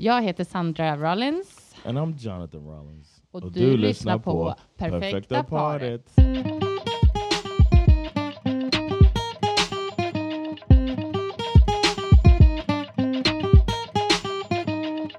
[0.00, 3.22] Jag heter Sandra Rollins And I'm Jonathan Rollins.
[3.30, 6.12] och du, lyssnar på Perfekta paret.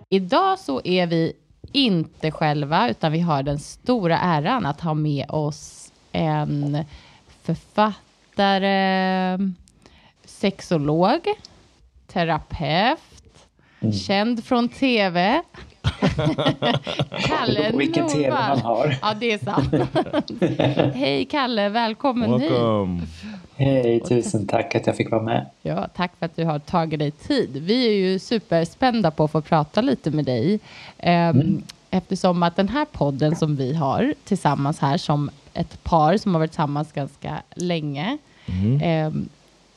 [0.09, 1.33] Idag så är vi
[1.71, 6.85] inte själva, utan vi har den stora äran att ha med oss en
[7.41, 9.37] författare,
[10.25, 11.27] sexolog,
[12.07, 12.99] terapeut,
[14.07, 15.41] känd från tv.
[17.19, 18.59] Kalle Vilken TV man Norvall.
[18.61, 18.95] har.
[19.01, 19.73] Ja, det är sant.
[20.95, 22.51] Hej Kalle, välkommen hit.
[22.51, 23.01] Welcome.
[23.55, 25.45] Hej, tusen tack att jag fick vara med.
[25.61, 27.49] Ja, tack för att du har tagit dig tid.
[27.57, 30.59] Vi är ju superspända på att få prata lite med dig.
[30.97, 36.33] Ehm, Eftersom att den här podden som vi har tillsammans här som ett par som
[36.33, 38.17] har varit tillsammans ganska länge.
[38.81, 39.29] ehm,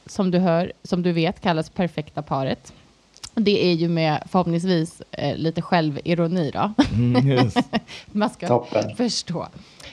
[0.07, 2.73] som, du hör, som du vet kallas perfekta paret.
[3.35, 6.73] Det är ju med förhoppningsvis eh, lite självironi då.
[6.95, 7.55] Mm, yes.
[8.07, 8.97] Man ska Toppen.
[8.97, 9.49] förstå.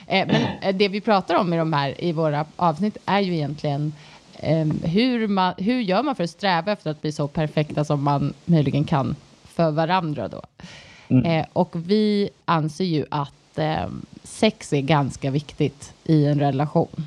[0.06, 3.34] Eh, men eh, det vi pratar om i, de här, i våra avsnitt är ju
[3.34, 3.92] egentligen
[4.34, 8.02] eh, hur, man, hur gör man för att sträva efter att bli så perfekta som
[8.02, 10.42] man möjligen kan för varandra då.
[11.24, 13.86] Eh, och vi anser ju att eh,
[14.24, 17.06] sex är ganska viktigt i en relation.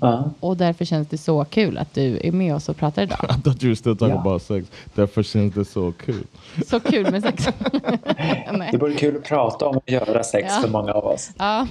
[0.00, 0.30] Ja.
[0.40, 3.18] Och därför känns det så kul att du är med oss och pratar idag.
[3.38, 4.20] I thought you were still talking Yeah.
[4.26, 4.68] about sex.
[4.94, 6.24] Därför känns det så kul.
[6.66, 7.48] Så kul med sex.
[8.72, 10.62] Det vore kul att prata om att göra sex Ja.
[10.62, 11.30] för många av oss.
[11.38, 11.66] Ja,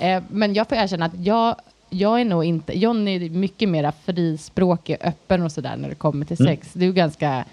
[0.00, 1.56] eh, men jag får erkänna att jag,
[1.90, 2.78] jag är nog inte...
[2.78, 6.68] John är mycket mer frispråkig, öppen och sådär när det kommer till sex.
[6.72, 7.44] Du är ganska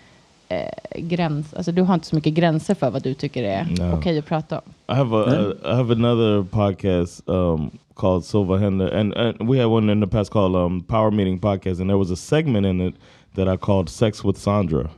[0.49, 1.53] eh, gräns...
[1.53, 3.97] Alltså du har inte så mycket gränser för vad du tycker är No.
[3.97, 4.95] okej att prata om.
[4.95, 9.67] I have a I have another podcast um, called Silva Hender, and, and we had
[9.71, 12.81] one in the past called um, Power Meeting Podcast, and there was a segment in
[12.81, 12.95] it
[13.35, 14.89] that I called Sex with Sandra,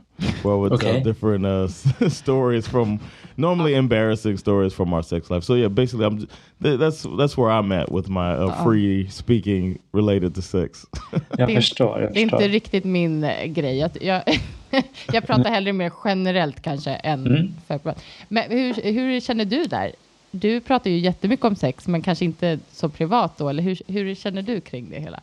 [0.42, 0.92] where I would Okay.
[0.92, 1.68] tell different uh,
[2.08, 2.98] stories from
[3.36, 5.44] normally embarrassing stories from our sex life.
[5.44, 6.18] So yeah, basically, I'm
[6.62, 10.86] th- that's that's where I'm at with my uh, free speaking related to sex.
[11.38, 12.10] Jag Det är- förstår.
[12.14, 13.78] Det är inte riktigt min eh, grej.
[13.78, 14.22] Jag, jag,
[15.12, 17.54] jag pratar hellre mer generellt kanske än Mm.
[17.68, 17.94] för
[18.28, 19.92] Men hur, hur känner du där?
[20.30, 23.48] Du pratar ju jättemycket om sex, men kanske inte så privat då.
[23.48, 25.20] Eller hur, hur känner du kring det hela?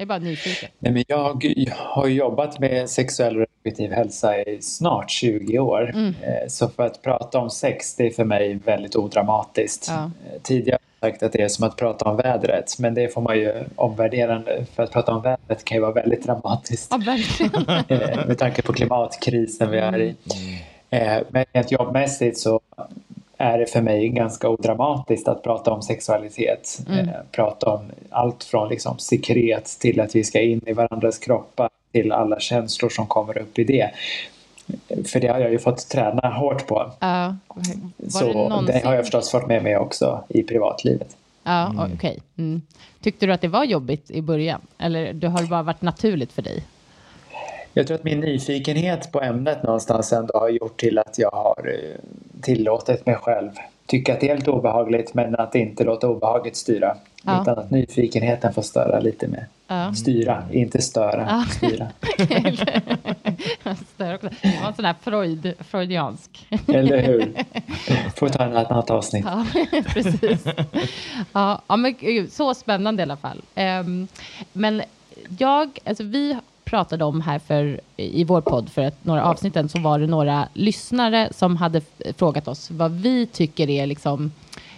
[0.00, 0.68] Jag är bara nyfiken.
[0.78, 1.44] Nej, men jag
[1.76, 5.90] har jobbat med sexuell och reproduktiv hälsa i snart 20 år.
[5.94, 6.14] Mm.
[6.22, 9.86] Eh, Så för att prata om sex, det är för mig väldigt odramatiskt.
[9.88, 9.94] Ja.
[10.04, 13.08] Eh, Tidigare har jag sagt att det är som att prata om vädret, men det
[13.14, 14.66] får man ju omvärdera nu.
[14.74, 16.88] För att prata om vädret kan ju vara väldigt dramatiskt.
[16.90, 17.68] Ja, verkligen.
[18.00, 20.14] eh, med tanke på klimatkrisen vi är i.
[20.90, 22.60] Eh, men rent jobbmässigt så
[23.40, 26.80] är det för mig ganska odramatiskt att prata om sexualitet.
[26.90, 27.80] Eh, prata om
[28.10, 32.88] allt från liksom sekret till att vi ska in i varandras kroppar till alla känslor
[32.88, 33.90] som kommer upp i det.
[35.06, 36.92] För det har jag ju fått träna hårt på.
[37.00, 37.36] Ja,
[37.96, 38.80] var Så det det, någonsin?
[38.84, 41.16] har jag förstås fått med mig också i privatlivet.
[41.44, 42.18] Ja, okej.
[42.38, 42.62] Mm.
[43.02, 44.60] Tyckte du att det var jobbigt i början?
[44.78, 46.64] Eller du har det bara varit naturligt för dig?
[47.74, 51.68] Jag tror att min nyfikenhet på ämnet någonstans ändå har gjort till att jag har
[51.68, 52.00] eh,
[52.42, 53.50] tillåtit mig själv
[53.90, 56.96] tycka att det är lite obehagligt men att inte låta obehaget styra.
[57.22, 57.42] Ja.
[57.42, 59.46] Utan att nyfikenheten får störa lite mer.
[59.68, 59.94] Ja.
[59.94, 61.26] Styra, inte störa.
[61.28, 61.44] Ja.
[61.56, 61.88] Styra.
[63.94, 64.28] Stör också.
[64.42, 66.48] Det var en sån här Freud, freudiansk.
[66.68, 67.32] Eller hur?
[68.16, 69.24] Får ta en annat avsnitt.
[69.28, 69.46] Ja,
[69.86, 70.44] precis.
[71.32, 71.94] Ja, men
[72.30, 73.42] så spännande i alla fall.
[73.54, 74.08] Ehm,
[74.52, 74.82] men
[75.38, 76.36] jag, alltså vi
[76.70, 80.48] pratade om här för, i vår podd för ett, några avsnitten så var det några
[80.54, 81.80] lyssnare som hade
[82.16, 84.32] frågat oss vad vi tycker är liksom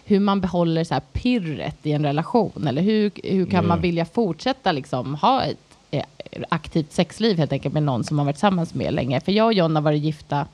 [0.04, 4.04] hur man behåller så här pirret i en relation eller hur, hur kan man vilja
[4.04, 5.58] fortsätta liksom ha ett
[5.90, 6.02] eh,
[6.48, 9.20] aktivt sexliv helt enkelt med någon som man varit tillsammans med länge.
[9.20, 10.46] För jag och John har varit gifta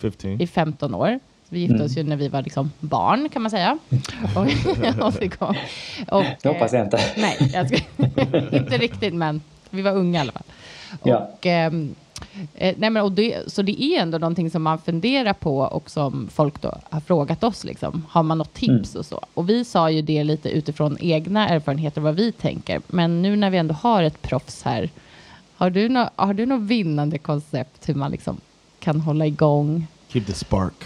[0.00, 0.40] 15.
[0.40, 1.20] i 15 år.
[1.48, 1.86] Så vi gifte Mm.
[1.86, 3.78] oss ju när vi var liksom barn kan man säga.
[4.36, 4.46] och,
[5.06, 5.56] och,
[6.18, 6.96] och, Det hoppas jag inte.
[6.96, 7.76] eh, Nej, jag ska,
[8.56, 9.40] inte riktigt men
[9.70, 10.42] vi var unga i alla fall.
[11.02, 11.16] Ja.
[11.32, 11.94] Och, ehm,
[12.54, 15.90] eh, nej men, och det, så det är ändå någonting som man funderar på och
[15.90, 17.64] som folk då har frågat oss.
[17.64, 18.06] Liksom.
[18.08, 18.78] Har man något Mm.
[18.78, 19.20] tips och så?
[19.34, 22.80] Och vi sa ju det lite utifrån egna erfarenheter vad vi tänker.
[22.86, 24.90] Men nu när vi ändå har ett proffs här
[25.56, 28.40] Har du, nå har du något vinnande koncept hur man liksom
[28.78, 29.86] kan hålla igång?
[30.08, 30.84] Keep the spark.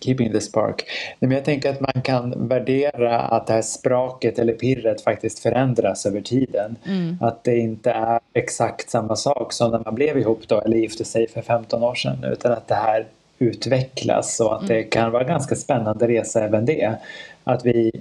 [0.00, 0.84] Keeping the spark.
[1.18, 6.06] Men jag tänker att man kan värdera att det här spraket eller pirret faktiskt förändras
[6.06, 6.76] över tiden.
[7.20, 11.04] Att det inte är exakt samma sak som när man blev ihop då eller gifte
[11.04, 13.06] sig för 15 år sedan utan att det här
[13.38, 16.96] utvecklas och att det kan vara en ganska spännande resa även det.
[17.44, 17.92] Att vi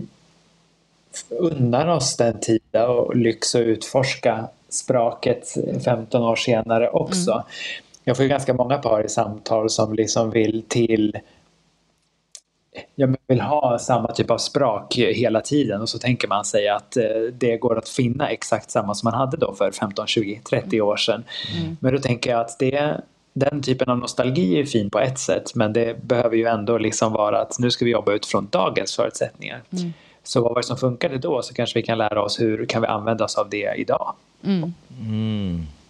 [1.30, 5.56] unnar oss den tiden och lyx att utforska spraket
[5.86, 7.44] 15 år senare också.
[8.04, 11.18] Jag får ju ganska många par i samtal som liksom vill till
[12.96, 16.98] jag vill ha samma typ av sprak hela tiden och så tänker man sig att
[16.98, 20.82] eh, det går att finna exakt samma som man hade då för 15, 20, 30
[20.82, 21.24] år sedan.
[21.80, 23.02] Men då tänker jag att det,
[23.34, 27.14] den typen av nostalgi är fin på ett sätt men det behöver ju ändå liksom
[27.14, 29.62] vara att nu ska vi jobba utifrån dagens förutsättningar.
[30.24, 32.82] Så vad var det som funkade då så kanske vi kan lära oss hur kan
[32.82, 34.14] vi använda oss av det idag.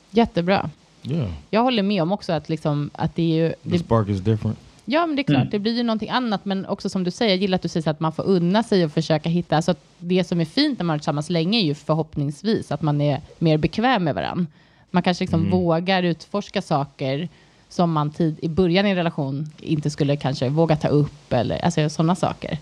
[0.10, 0.70] Jättebra.
[1.04, 1.30] Yeah.
[1.50, 3.72] Jag håller med om också att, liksom, att det är ju...
[3.72, 4.58] The spark is different.
[4.86, 6.46] Ja, men det är klart, det blir ju någonting annat.
[6.46, 8.64] Men också som du säger, jag gillar att du säger så att man får unna
[8.64, 9.56] sig och försöka hitta...
[9.56, 12.82] Alltså att det som är fint när man är tillsammans länge är ju förhoppningsvis att
[12.82, 14.46] man är mer bekväm med varandra.
[14.92, 17.30] Man kanske liksom vågar utforska saker
[17.70, 21.66] som man tid, i början i en relation inte skulle kanske våga ta upp eller
[21.66, 22.58] alltså sådana saker.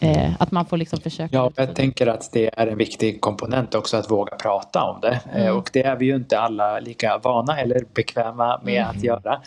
[0.00, 1.36] Eh, att man får liksom försöka.
[1.36, 5.20] Ja, jag tänker att det är en viktig komponent också att våga prata om det.
[5.34, 9.40] Eh, Och det är vi ju inte alla lika vana eller bekväma med att göra.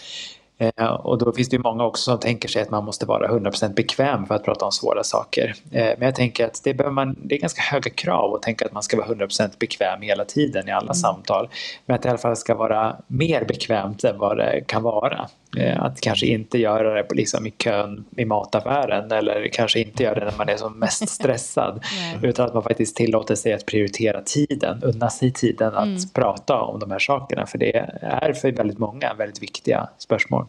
[0.58, 3.28] Eh, Och då finns det ju många också som tänker sig att man måste vara
[3.28, 5.56] 100% bekväm för att prata om svåra saker.
[5.72, 8.74] Eh, Men jag tänker att det, man, det är ganska höga krav att tänka att
[8.74, 11.50] man ska vara 100% bekväm hela tiden i alla samtal.
[11.86, 15.28] Men att det i alla fall ska vara mer bekvämt än vad det kan vara.
[15.58, 20.04] Eh, Att kanske inte göra det på liksom i kön i mataffären eller kanske inte
[20.04, 21.84] göra det när man är som mest stressad.
[22.22, 26.80] utan att man faktiskt tillåter sig att prioritera tiden, unna sig tiden att prata om
[26.80, 27.46] de här sakerna.
[27.46, 30.46] För det är för väldigt många väldigt viktiga spörsmål.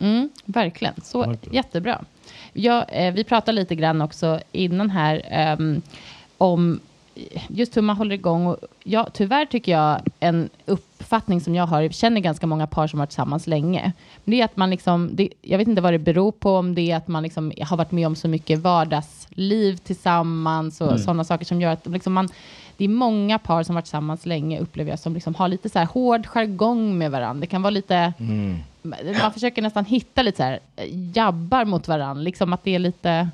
[0.00, 2.04] Mm, verkligen, så jättebra.
[2.52, 5.82] Ja, eh, vi pratade lite grann också innan här ehm,
[6.38, 6.80] om
[7.48, 8.46] just hur man håller igång.
[8.46, 12.86] Och, ja, tyvärr tycker jag en uppfattning som jag har, jag känner ganska många par
[12.86, 13.92] som har varit tillsammans länge,
[14.24, 16.74] men det är att man liksom, det, jag vet inte vad det beror på, om
[16.74, 21.24] det är att man liksom har varit med om så mycket vardagsliv tillsammans och sådana
[21.24, 22.28] saker som gör att liksom man,
[22.76, 25.78] det är många par som varit tillsammans länge, upplever jag, som liksom har lite så
[25.78, 27.40] här hård jargong med varandra.
[27.40, 28.12] Det kan vara lite,
[29.22, 30.58] man försöker nästan hitta lite så här
[31.14, 33.28] jabbar mot varandra, liksom att det är lite,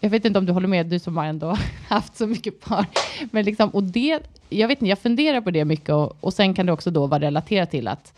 [0.00, 1.56] jag vet inte om du håller med, du som har ändå
[1.88, 2.86] haft så mycket par.
[3.30, 6.54] Men liksom, och det, jag vet inte, jag funderar på det mycket och, och sen
[6.54, 8.12] kan det också då vara relaterat till att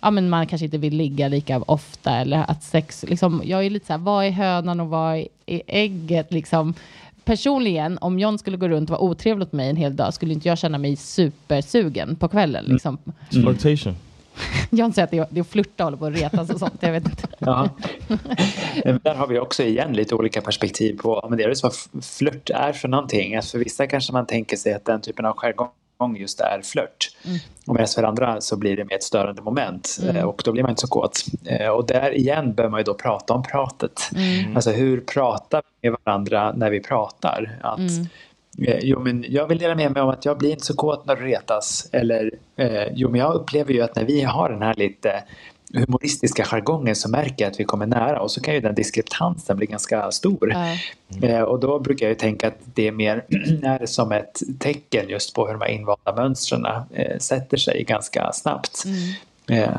[0.00, 3.70] ja, men man kanske inte vill ligga lika ofta eller att sex, liksom, jag är
[3.70, 6.74] lite så här, vad är hönan och vad är, är ägget liksom?
[7.24, 10.32] Personligen, om John skulle gå runt och vara otrevlig mot mig en hel dag, skulle
[10.32, 12.64] inte jag känna mig supersugen på kvällen.
[12.64, 12.98] Liksom.
[13.30, 13.96] It's flirtation.
[14.70, 16.58] John säger att det är, det är att flirta och hålla på och retas och
[16.58, 16.74] sånt.
[16.80, 17.28] Jag vet inte.
[17.38, 17.68] Ja.
[19.02, 22.72] Där har vi också igen lite olika perspektiv på men det är vad flört är
[22.72, 23.36] för någonting.
[23.36, 27.10] Alltså för vissa kanske man tänker sig att den typen av jargong just är flört.
[27.66, 30.62] Och medan för andra så blir det mer ett störande moment eh, och då blir
[30.62, 31.24] man inte så kåt.
[31.44, 34.10] Eh, Och där igen bör man ju då prata om pratet.
[34.54, 37.58] Alltså hur pratar vi med varandra när vi pratar?
[37.62, 37.86] Att, eh,
[38.58, 41.16] Jo, men jag vill dela med mig om att jag blir inte så kåt när
[41.16, 41.88] du retas.
[41.92, 45.22] Eller, eh, jo, men jag upplever ju att när vi har den här lite
[45.74, 49.56] humoristiska jargongen så märker jag att vi kommer nära och så kan ju den diskrepansen
[49.56, 50.52] bli ganska stor.
[50.52, 51.28] Ja.
[51.28, 53.24] Eh, och då brukar jag tänka att det är mer
[53.62, 58.32] är som ett tecken just på hur de här invanda mönstren eh, sätter sig ganska
[58.32, 58.84] snabbt.
[58.86, 58.92] Eh,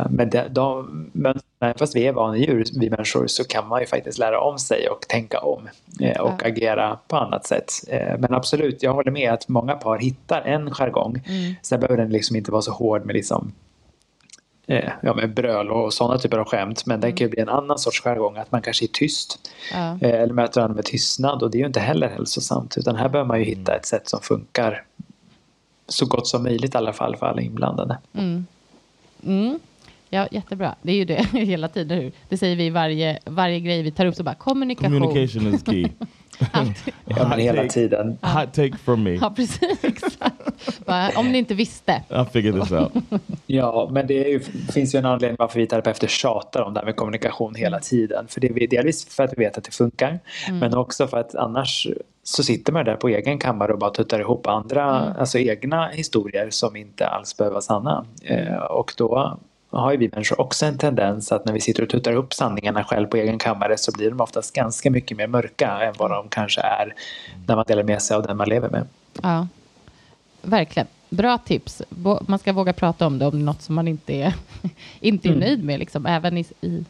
[0.09, 4.17] men de, de mönstren, fast vi är vanedjur, vi människor, så kan man ju faktiskt
[4.17, 6.47] lära om sig och tänka om eh, och Ja.
[6.47, 7.71] agera på annat sätt.
[7.88, 11.21] Eh, men absolut, jag håller med att många par hittar en jargong.
[11.61, 13.51] Sen behöver den liksom inte vara så hård med liksom
[14.67, 16.85] eh, ja, med bröl och sådana typer av skämt.
[16.85, 19.49] Men det kan ju bli en annan sorts jargong, att man kanske är tyst.
[19.73, 19.97] Ja.
[20.01, 22.77] Eh, eller möter varandra med tystnad och det är ju inte heller hälsosamt.
[22.77, 24.83] Utan här behöver man ju hitta ett sätt som funkar
[25.88, 27.97] så gott som möjligt i alla fall för alla inblandade.
[28.13, 28.45] Mm.
[29.23, 29.59] 嗯？
[30.09, 30.75] Ja, jättebra.
[30.81, 31.97] Det är ju det hela tiden.
[31.99, 32.11] hur?
[32.29, 34.15] Det säger vi i varje, varje grej vi tar upp.
[34.15, 34.99] Så bara kommunikation.
[35.01, 35.87] Communication is key.
[37.05, 38.17] Ja, men hela tiden.
[38.21, 39.11] Hot take from me.
[39.21, 39.83] Ja, precis.
[39.83, 40.85] Exakt.
[40.85, 42.03] Bara, om ni inte visste.
[42.09, 42.91] I'll figure this out.
[43.45, 44.39] Ja, men det är ju,
[44.73, 48.25] finns ju en anledning varför vi terapeuter tjatar om det här med kommunikation hela tiden.
[48.27, 50.19] För det är delvis för att vi vet att det funkar,
[50.51, 51.87] men också för att annars
[52.23, 56.49] så sitter man där på egen kammare och bara tuttar ihop andra, alltså egna historier
[56.49, 58.05] som inte alls behöver vara sanna.
[58.23, 59.39] Eh, och då
[59.71, 62.83] har ju vi människor också en tendens att när vi sitter och tuttar ihop sanningarna
[62.83, 66.29] själv på egen kammare så blir de oftast ganska mycket mer mörka än vad de
[66.29, 66.93] kanske är
[67.47, 68.88] när man delar med sig av den man lever med.
[69.21, 69.47] Ja,
[70.41, 70.88] verkligen.
[71.09, 71.81] bra tips.
[72.27, 74.33] Man ska våga prata om det om det är något som man inte är,
[74.99, 76.85] inte är nöjd med, liksom, även i, i,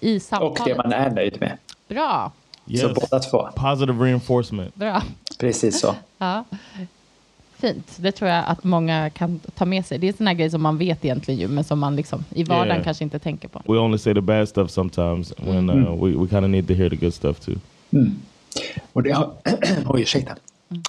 [0.00, 0.64] i Och samtalet.
[0.64, 1.58] det man är nöjd med.
[1.88, 2.32] Bra,
[2.66, 2.80] Yes.
[2.80, 3.48] Så båda två.
[3.56, 4.74] Positive reinforcement.
[4.74, 5.02] bra.
[5.38, 5.94] Precis så.
[6.18, 6.44] Ja.
[7.62, 9.98] Fint, det tror jag att många kan ta med sig.
[9.98, 12.44] Det är sån här grej som man vet egentligen ju, men som man liksom i
[12.44, 12.84] vardagen Yeah.
[12.84, 13.62] kanske inte tänker på.
[13.72, 16.74] We only say the bad stuff sometimes when uh, we, we kind of need to
[16.74, 17.54] hear the good stuff too.
[18.92, 19.30] Och det har,
[19.86, 20.36] oj, ursäkta.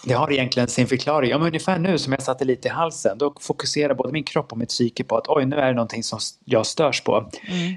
[0.03, 1.35] Det har egentligen sin förklaring.
[1.35, 4.57] Om ungefär nu som jag satte lite i halsen, då fokuserar både min kropp och
[4.57, 7.29] mitt psyke på att oj, nu är det någonting som jag störs på.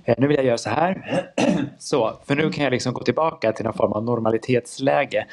[0.04, 1.22] Eh, nu vill jag göra så här.
[1.78, 5.26] så, för nu kan jag liksom gå tillbaka till någon form av normalitetsläge.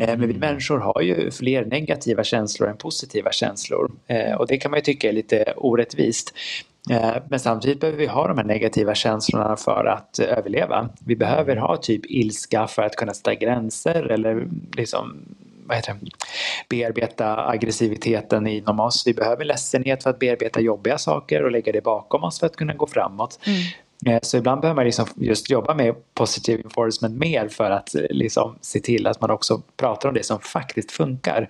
[0.00, 3.92] Eh, men vi människor har ju fler negativa känslor än positiva känslor.
[4.06, 6.34] Eh, och det kan man ju tycka är lite orättvist.
[6.90, 10.88] Eh, Men samtidigt behöver vi ha de här negativa känslorna för att överleva.
[11.04, 15.35] Vi behöver ha typ ilska för att kunna sätta gränser eller liksom
[15.66, 16.10] vad heter det?
[16.68, 19.06] bearbeta aggressiviteten inom oss.
[19.06, 22.56] Vi behöver ledsenhet för att bearbeta jobbiga saker och lägga det bakom oss för att
[22.56, 23.38] kunna gå framåt.
[24.06, 28.00] Eh, Så ibland behöver man liksom just jobba med positive enforcement mer för att eh,
[28.10, 31.48] liksom se till att man också pratar om det som faktiskt funkar.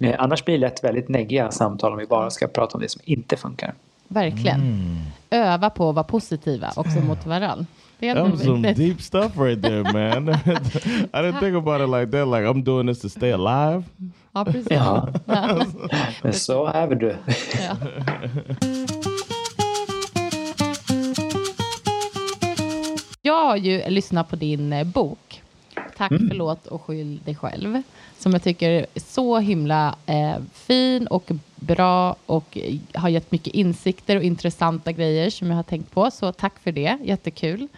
[0.00, 2.88] Eh, Annars blir det lätt väldigt neggiga samtal om vi bara ska prata om det
[2.88, 3.74] som inte funkar.
[4.08, 4.60] Verkligen.
[4.60, 4.96] Mm.
[5.30, 7.66] Öva på att vara positiva också mot varandra.
[8.00, 8.76] Är That was some viktigt.
[8.76, 10.28] deep stuff right there, man.
[11.14, 12.28] I didn't think about it like that.
[12.28, 13.82] Like I'm doing this to stay alive.
[14.32, 14.66] Ja, precis.
[14.70, 15.08] Ja.
[16.22, 17.16] Men så är du.
[17.68, 17.76] Ja.
[23.22, 25.42] Jag har ju lyssnat på din eh, bok.
[25.96, 27.82] Tack, förlåt och skyll dig själv.
[28.18, 33.54] Som jag tycker är så himla eh, fin och bra och eh, har gett mycket
[33.54, 36.10] insikter och intressanta grejer som jag har tänkt på.
[36.10, 37.68] Så tack för det, jättekul.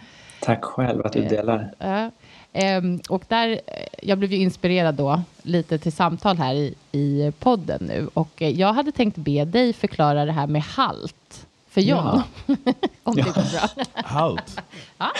[0.40, 1.70] Tack själv att du delar.
[1.78, 2.10] Ja.
[2.52, 3.58] Ehm, och där, eh,
[4.02, 8.08] jag blev ju inspirerad då lite till samtal här i, i podden nu.
[8.14, 12.22] Och eh, jag hade tänkt be dig förklara det här med halt för John.
[13.02, 13.84] Om det går bra.
[13.94, 14.62] Halt.
[14.98, 15.10] Ja,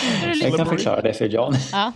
[0.43, 1.55] Jag kan förklara det för John.
[1.73, 1.93] Ja.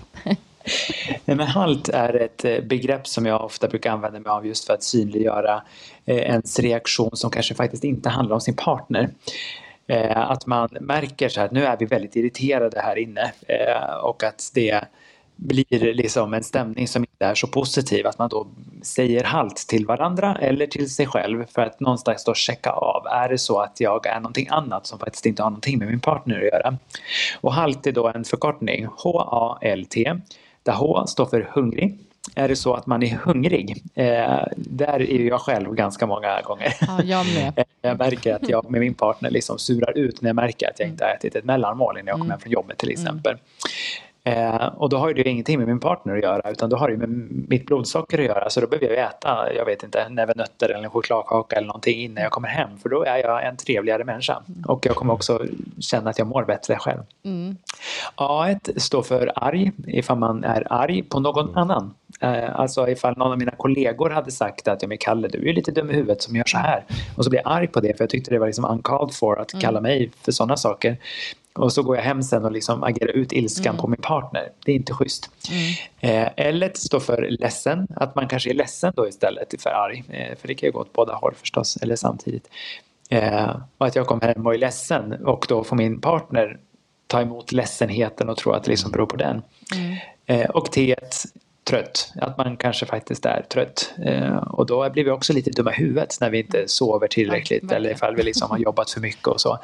[1.25, 4.75] Men halt är ett eh, begrepp som jag ofta brukar använda mig av just för
[4.75, 5.63] att synliggöra
[6.05, 9.11] eh, ens reaktion som kanske faktiskt inte handlar om sin partner.
[9.87, 13.33] Eh, att man märker så här att nu är vi väldigt irriterade här inne
[14.03, 14.85] och att det
[15.37, 18.07] blir liksom en stämning som inte är så positiv.
[18.07, 18.47] Att man då
[18.83, 23.07] säger halt till varandra eller till sig själv för att någonstans då checka av.
[23.07, 26.01] Är det så att jag är någonting annat som faktiskt inte har någonting med min
[26.01, 26.79] partner att göra?
[27.41, 30.15] Och halt är då en förkortning, H-A-L-T,
[30.63, 31.99] där H står för hungrig.
[32.35, 33.83] Är det så att man är hungrig?
[33.95, 36.75] Eh, där är jag själv ganska många gånger.
[36.81, 37.53] Ja, jag med.
[37.59, 40.81] Eh, Jag märker att jag med min partner liksom surar ut när jag märker att
[40.81, 43.37] jag inte har ätit ett mellanmål innan jag kommer hem från jobbet till exempel.
[44.25, 46.89] Eh, och då har ju det ingenting med min partner att göra utan då har
[46.91, 47.09] det med
[47.49, 50.69] mitt blodsocker att göra så då behöver jag äta, jag vet inte, en näve nötter
[50.69, 54.05] eller en chokladkaka eller någonting innan jag kommer hem för då är jag en trevligare
[54.05, 54.43] människa.
[54.67, 55.43] Och jag kommer också
[55.81, 57.01] känna att jag mår bättre själv.
[58.15, 61.95] A står för arg, ifall man är arg på någon annan.
[62.21, 65.53] Eh, Alltså ifall någon av mina kollegor hade sagt att ja, men Kalle du är
[65.53, 66.85] lite dum i huvudet som gör så här.
[67.17, 69.41] Och så blir jag arg på det för jag tyckte det var liksom uncalled for
[69.41, 70.97] att kalla mig för sådana saker.
[71.55, 74.49] Och så går jag hem sen och liksom agerar ut ilskan på min partner.
[74.65, 75.31] Det är inte schysst.
[76.01, 80.05] Eh, L står för ledsen, att man kanske är ledsen då istället för arg.
[80.09, 82.49] Eh, för det kan ju gå åt båda håll förstås, eller samtidigt.
[83.11, 86.59] Eh, och att jag kommer hem och är ledsen och då får min partner
[87.07, 89.43] ta emot ledsenheten och tro att det liksom beror på den.
[90.27, 90.97] Eh, och T
[91.65, 93.95] trött, att man kanske faktiskt är trött.
[94.05, 97.65] Eh, och då blir vi också lite dumma i huvudet när vi inte sover tillräckligt
[97.69, 99.59] Ja, eller ifall vi liksom har jobbat för mycket och så.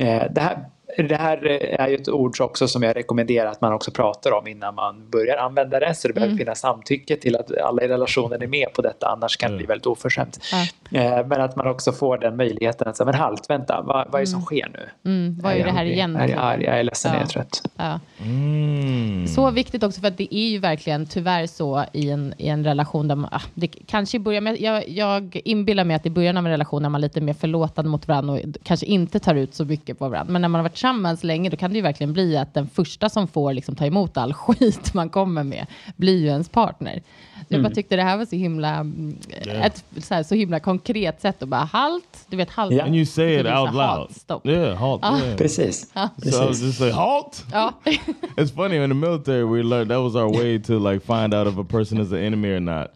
[0.00, 0.64] Eh, det här
[0.96, 1.46] det här
[1.80, 5.10] är ju ett ord också som jag rekommenderar att man också pratar om innan man
[5.10, 5.94] börjar använda det.
[5.94, 9.36] Så det behöver finnas samtycke till att alla i relationen är med på detta, annars
[9.36, 10.38] kan det bli väldigt oförskämt.
[10.52, 10.66] Ja.
[10.90, 14.14] Eh, Men att man också får den möjligheten att säga, men halt, vänta, vad, vad
[14.14, 15.10] är det som sker nu?
[15.10, 15.92] Mm, vad är det jag här hungrig?
[15.94, 16.16] igen?
[16.16, 16.64] Är jag arg?
[16.64, 17.18] Jag är ledsen, Ja.
[17.18, 17.62] jag är trött.
[17.76, 18.00] Ja.
[18.24, 19.26] Mm.
[19.26, 22.64] Så viktigt också för att det är ju verkligen tyvärr så i en, i en
[22.64, 26.10] relation där man, ah, det kanske i början, men jag, jag inbillar mig att i
[26.10, 29.34] början av en relation är man lite mer förlåtande mot varandra och kanske inte tar
[29.34, 30.32] ut så mycket på varandra.
[30.32, 32.68] Men när man har varit tillsammans länge då kan det ju verkligen bli att den
[32.68, 35.66] första som får liksom ta emot all skit man kommer med
[35.96, 37.02] blir ju ens partner.
[37.48, 39.18] Jag bara tyckte det här var så himla, mm,
[39.62, 42.72] ett så, här, så himla konkret sätt att bara halt, du vet halt.
[42.72, 42.84] Ja.
[42.84, 44.16] And you say it out så halt, loud.
[44.16, 44.46] stopp.
[44.46, 45.02] Yeah, halt.
[45.02, 45.36] Yeah.
[45.36, 45.80] Precis.
[45.80, 46.40] So I Precis.
[46.40, 47.44] was just say halt.
[47.52, 47.72] Ja.
[48.36, 51.46] It's funny in the military we learned that was our way to like find out
[51.46, 52.90] if a person is an enemy or not.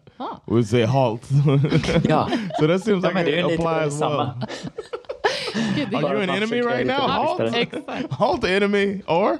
[0.45, 1.21] We say halt.
[2.09, 2.27] Ja.
[2.59, 4.35] so that seems like it applies well.
[5.93, 7.07] Are you an enemy right now?
[7.07, 7.41] Halt.
[8.11, 9.39] Halt enemy or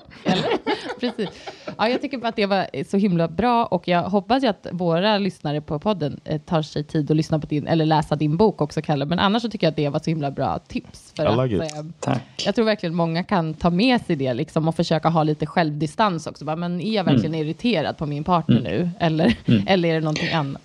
[0.99, 1.29] Precis.
[1.77, 4.67] Ja, jag tycker bara att det var så himla bra och jag hoppas ju att
[4.71, 8.37] våra lyssnare på podden eh, tar sig tid att lyssna på din, eller läsa din
[8.37, 9.05] bok också, Kalle.
[9.05, 11.13] Men annars så tycker jag att det var så himla bra tips.
[11.15, 12.21] För I att, like eh, Tack.
[12.45, 16.27] jag tror verkligen många kan ta med sig det liksom, och försöka ha lite självdistans
[16.27, 16.45] också.
[16.45, 18.89] Bara, men är jag verkligen irriterad på min partner nu?
[18.99, 19.37] Eller,
[19.67, 20.61] eller är det någonting annat?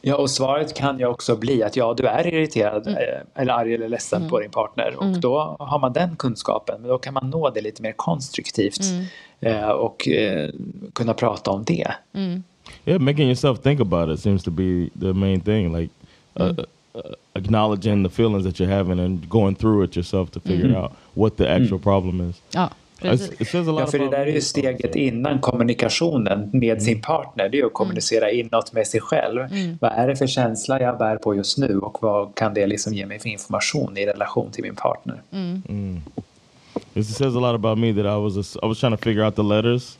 [0.00, 2.98] Ja, och svaret kan ju också bli att ja, du är irriterad Mm.
[2.98, 6.88] eh, eller arg eller ledsen på din partner och då har man den kunskapen, men
[6.90, 9.04] då kan man nå det lite mer konstruktivt Mm.
[9.40, 10.50] eh, och eh,
[10.92, 11.92] kunna prata om det.
[12.84, 15.76] Yeah, making yourself think about it seems to be the main thing.
[15.76, 15.92] Like
[16.40, 17.00] uh, uh,
[17.34, 21.36] acknowledging the feelings that you're having and going through it yourself to figure out what
[21.36, 22.42] the actual problem is.
[22.54, 23.54] Ja, precis.
[23.54, 27.48] Ja, för det där är ju steget innan kommunikationen med sin partner.
[27.48, 29.40] Det är ju att kommunicera inåt med sig själv.
[29.80, 32.94] Vad är det för känsla jag bär på just nu och vad kan det liksom
[32.94, 35.20] ge mig för information i relation till min partner?
[36.94, 39.26] It says a lot about me that I was a, I was trying to figure
[39.26, 39.98] out the letters.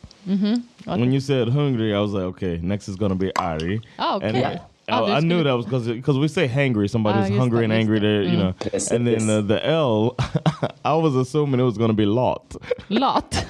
[0.85, 3.81] When you said hungry, I was like, okay, next is gonna be Ari.
[3.97, 4.43] Ah, okay.
[4.43, 7.29] And I, Ah, I, det knew that was because because we say hangry, somebody's Ah,
[7.29, 8.01] just hungry det, and just angry.
[8.01, 8.07] det.
[8.07, 8.93] There, you know, Precis.
[8.93, 10.15] and then uh, the L,
[10.85, 12.57] I was assuming it was gonna be lot.
[12.89, 13.47] Lat.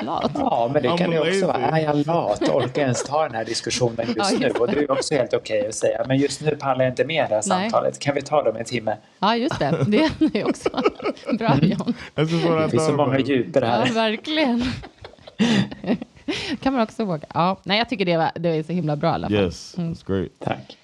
[0.00, 0.30] Lat.
[0.38, 1.46] Ja, men det I'm kan ju också lazy.
[1.46, 2.42] vara, är jag lat?
[2.48, 4.46] Orkar jag ens ta den här diskussionen Ja, just nu?
[4.46, 6.92] just Och det är ju också helt okej att säga, men just nu pallar jag
[6.92, 7.60] inte med det här Nej.
[7.70, 7.98] samtalet.
[7.98, 8.96] Kan vi ta det om en timme?
[9.20, 9.84] Ja, just det.
[9.86, 10.68] Det är också
[11.38, 11.94] bra, John.
[12.14, 13.92] That's just what I Det finns så många djup i det Ja, här.
[13.94, 14.62] verkligen.
[16.60, 17.26] kan man också våga.
[17.34, 19.36] Ja, nej, jag tycker det, var, det är så himla bra i alla fall.
[19.36, 20.30] Yes, it's great.
[20.38, 20.78] Tack.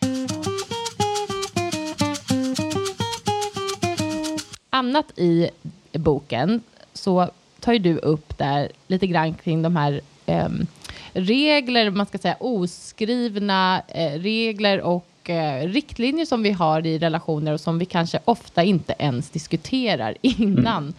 [4.70, 5.50] Annat i
[5.92, 7.30] boken så
[7.60, 10.66] tar ju du upp där lite grann kring de här ehm,
[11.12, 17.52] regler, man ska säga oskrivna eh, regler och eh, riktlinjer som vi har i relationer
[17.52, 20.94] och som vi kanske ofta inte ens diskuterar innan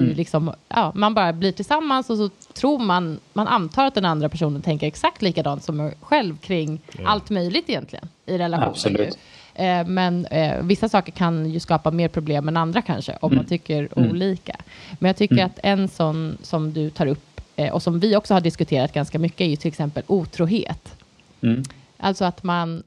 [0.00, 4.04] vi liksom, ja, man bara blir tillsammans och så tror man, man antar att den
[4.04, 9.10] andra personen tänker exakt likadant som en själv kring allt möjligt egentligen i relationer.
[9.54, 13.44] Eh, men eh, vissa saker kan ju skapa mer problem än andra kanske, om man
[13.44, 14.56] tycker olika.
[14.98, 18.34] Men jag tycker att en sån som du tar upp, eh, och som vi också
[18.34, 20.94] har diskuterat ganska mycket, är ju till exempel otrohet.
[21.40, 21.62] Mm.
[21.98, 22.82] Alltså att man,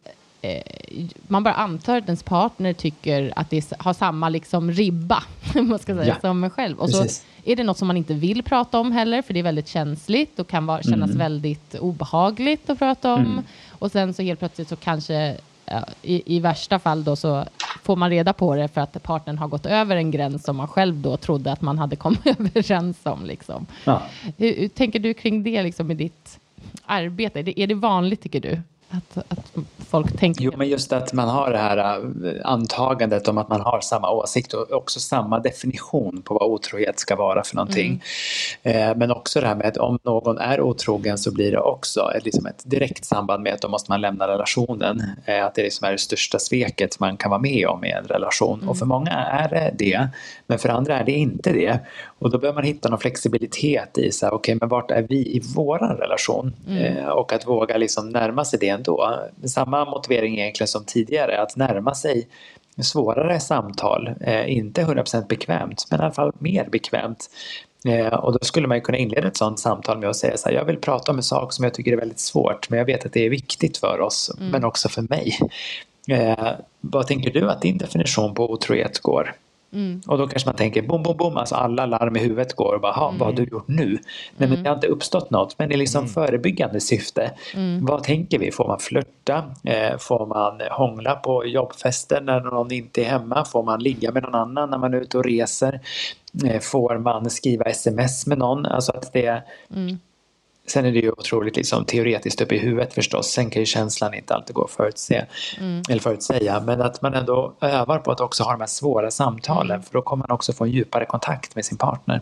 [1.27, 5.23] man bara antar att ens partner tycker att det har samma liksom ribba,
[5.55, 6.15] man ska säga, Ja.
[6.21, 6.79] som en själv.
[6.79, 7.25] Och så Precis.
[7.45, 10.39] är det något som man inte vill prata om heller, för det är väldigt känsligt
[10.39, 13.43] och kan vara, kännas väldigt obehagligt att prata om.
[13.69, 17.45] Och sen så helt plötsligt så kanske, ja, i, i värsta fall då så
[17.83, 20.67] får man reda på det för att partnern har gått över en gräns som man
[20.67, 23.25] själv då trodde att man hade kommit överens om.
[23.25, 23.65] Liksom.
[23.83, 24.01] Ja.
[24.37, 26.39] Hur, hur tänker du kring det liksom, i ditt
[26.85, 27.39] arbete?
[27.39, 28.61] Är det, är det vanligt tycker du?
[28.97, 29.53] Att, att
[29.89, 33.61] folk tänker Jo, men just att man har det här äh, antagandet om att man
[33.61, 38.03] har samma åsikt och också samma definition på vad otrohet ska vara för någonting.
[38.63, 42.11] Eh, men också det här med att om någon är otrogen så blir det också
[42.17, 45.03] ett, liksom ett direkt samband med att då måste man lämna relationen.
[45.25, 48.05] Eh, att det liksom är det största sveket man kan vara med om i en
[48.05, 48.69] relation.
[48.69, 50.07] Och för många är det det,
[50.47, 51.79] men för andra är det inte det.
[52.25, 55.15] Och då behöver man hitta någon flexibilitet i så här, okej, men vart är vi
[55.15, 56.53] i våran relation?
[56.69, 59.19] Eh, och att våga liksom närma sig det ändå.
[59.43, 62.27] Samma motivering egentligen som tidigare, att närma sig
[62.81, 67.29] svårare samtal, eh, inte 100% bekvämt, men i alla fall mer bekvämt.
[67.87, 70.49] Eh, och då skulle man ju kunna inleda ett sådant samtal med att säga så
[70.49, 72.85] här, jag vill prata om en sak som jag tycker är väldigt svårt, men jag
[72.85, 75.39] vet att det är viktigt för oss, men också för mig.
[76.07, 76.49] Eh,
[76.81, 79.35] vad tänker du att din definition på otrohet går?
[80.07, 82.81] Och då kanske man tänker bom, bom, bom, alltså alla larm i huvudet går och
[82.81, 83.97] bara, "Ha, vad har du gjort nu?
[84.37, 87.31] Nej, men det har inte uppstått något, men det är liksom förebyggande syfte.
[87.81, 88.51] Vad tänker vi?
[88.51, 89.43] Får man flörta?
[89.63, 93.45] Eh, får man hångla på jobbfester när någon inte är hemma?
[93.45, 95.79] Får man ligga med någon annan när man är ute och reser?
[96.45, 98.65] Eh, får man skriva sms med någon?
[98.65, 99.43] Alltså att det
[100.67, 103.27] Sen är det ju otroligt liksom teoretiskt upp i huvudet förstås.
[103.27, 105.25] Sen kan ju känslan inte alltid gå att förutse,
[105.89, 106.59] eller förutsäga.
[106.59, 109.83] Men att man ändå övar på att också ha de här svåra samtalen.
[109.83, 112.21] För då kommer man också få en djupare kontakt med sin partner.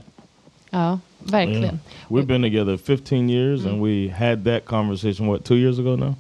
[0.69, 1.79] Ja, verkligen.
[2.07, 5.27] We've been together 15 years, and we had that conversation.
[5.27, 6.15] What two years ago now?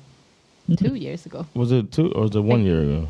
[0.77, 1.45] Two years ago.
[1.53, 3.07] Was it two or was it one year ago?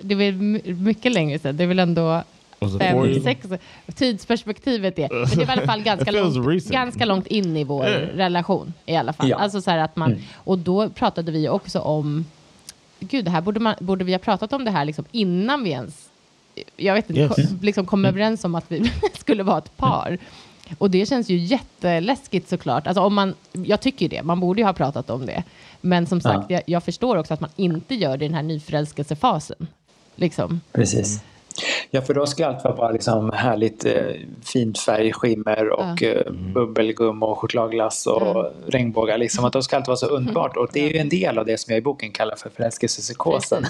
[0.00, 0.32] Det är
[0.72, 1.56] mycket längre sedan.
[1.56, 2.22] Det är väl ändå
[2.78, 3.46] fem, sex.
[3.94, 7.84] Tidsperspektivet är, men det var i alla fall ganska, långt, ganska långt in i vår
[8.16, 8.72] relation.
[8.86, 9.28] I alla fall.
[9.28, 9.36] Ja.
[9.36, 12.24] Alltså så här att man, Och då pratade vi också om,
[13.00, 15.70] gud, det här borde, man, borde vi ha pratat om det här liksom innan vi
[15.70, 16.08] ens
[16.76, 17.34] jag vet inte, Yes.
[17.34, 20.18] kom, liksom kom överens om att vi skulle vara ett par.
[20.78, 22.86] Och det känns ju jätteläskigt såklart.
[22.86, 25.42] Alltså om man, jag tycker ju det, man borde ju ha pratat om det.
[25.80, 26.54] Men som sagt, Ja.
[26.56, 29.66] jag, jag förstår också att man inte gör det i den här nyförälskelsefasen.
[30.16, 30.60] Liksom.
[30.72, 31.20] Precis.
[31.90, 33.92] Ja, för då ska allt vara bara liksom härligt eh,
[34.44, 36.08] fint färgskimmer och Ja.
[36.08, 38.52] eh, bubbelgum och chokladglass och Mm.
[38.66, 39.18] regnbågar.
[39.18, 40.56] Liksom, att då ska allt vara så underbart.
[40.56, 43.64] Och det är ju en del av det som jag i boken kallar för förälskelsepsykosen.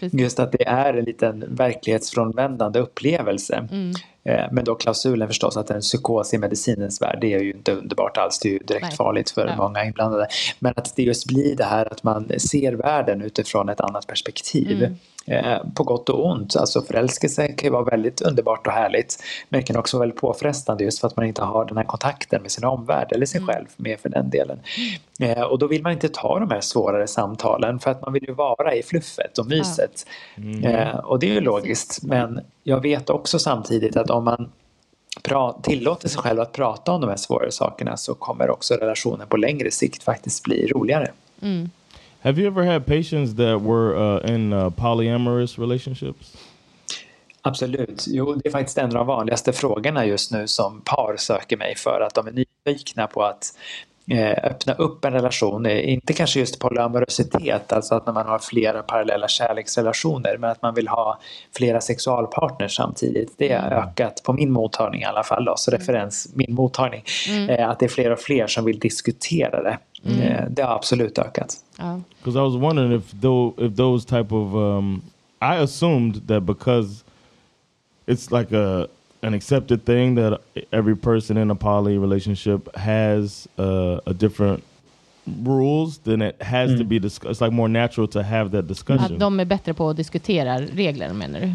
[0.00, 3.68] Just att det är en liten verklighetsfrånvändande upplevelse.
[3.72, 3.92] Mm.
[4.24, 7.72] Eh, Men då klausulen förstås att en psykos i medicinens värld, det är ju inte
[7.72, 8.38] underbart alls.
[8.38, 8.96] Det är ju direkt Nej.
[8.96, 9.56] farligt för Ja.
[9.56, 10.26] många inblandade.
[10.58, 14.76] Men att det just blir det här att man ser världen utifrån ett annat perspektiv.
[14.82, 14.96] Mm.
[15.30, 16.56] Eh, På gott och ont.
[16.56, 19.22] Alltså förälskelse kan ju vara väldigt underbart och härligt.
[19.48, 21.84] Men det kan också vara väldigt påfrestande just för att man inte har den här
[21.84, 24.58] kontakten med sin omvärld eller sig själv med för den delen.
[25.20, 28.24] Eh, Och då vill man inte ta de här svårare samtalen för att man vill
[28.28, 30.06] ju vara i fluffet och myset.
[30.64, 32.02] Eh, Och det är ju logiskt.
[32.02, 34.52] Men jag vet också samtidigt att om man
[35.62, 39.36] tillåter sig själv att prata om de här svårare sakerna så kommer också relationen på
[39.36, 41.10] längre sikt faktiskt bli roligare.
[42.22, 46.36] Have you ever had patients that were uh, in uh, polyamorous relationships?
[47.42, 48.04] Absolut.
[48.08, 51.74] Jo, det är faktiskt en av de vanligaste frågorna just nu som par söker mig
[51.76, 53.44] för att de är nyfikna på att
[54.10, 55.66] eh, öppna upp en relation.
[55.66, 60.62] Eh, Inte kanske just polyamorositet, alltså att när man har flera parallella kärleksrelationer, men att
[60.62, 61.20] man vill ha
[61.56, 63.34] flera sexualpartners samtidigt.
[63.38, 67.04] Det har ökat på min mottagning i alla fall, då, så referens min mottagning.
[67.48, 69.78] Eh, att det är fler och fler som vill diskutera det.
[70.04, 71.56] Eh, det har absolut ökat.
[72.18, 75.02] Because I was wondering if though if those type of um,
[75.40, 77.04] I assumed that because
[78.06, 78.86] it's like a
[79.22, 84.62] an accepted thing that every person in a poly relationship has uh, a different
[85.44, 87.30] rules, then it has to be discussed.
[87.30, 89.14] It's like more natural to have that discussion.
[89.14, 91.54] Att de är bättre på att diskutera regler menar du?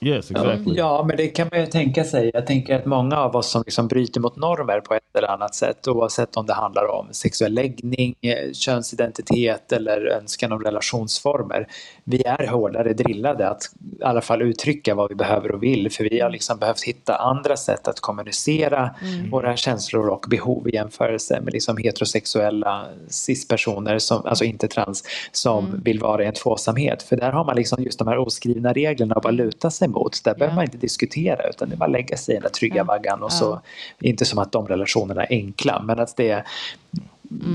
[0.00, 0.74] Yes, exactly.
[0.76, 2.30] Ja, men det kan man ju tänka sig.
[2.34, 5.54] Jag tänker att många av oss som liksom bryter mot normer på ett eller annat
[5.54, 11.66] sätt, oavsett om det handlar om sexuell läggning, eh, könsidentitet eller önskan om relationsformer,
[12.04, 13.62] vi är hårdare drillade att
[14.00, 17.16] i alla fall uttrycka vad vi behöver och vill, för vi har liksom behövt hitta
[17.16, 18.94] andra sätt att kommunicera
[19.30, 25.80] våra känslor och behov i jämförelse med liksom heterosexuella cispersoner, som, alltså inte trans, som
[25.84, 27.02] vill vara i en tvåsamhet.
[27.02, 30.24] För där har man liksom just de här oskrivna reglerna att bara luta sig mot.
[30.24, 32.50] Där behöver man inte diskutera utan det är bara att lägga sig i den där
[32.50, 33.60] trygga vaggan och så,
[34.00, 36.44] inte som att de relationerna är enkla, men att det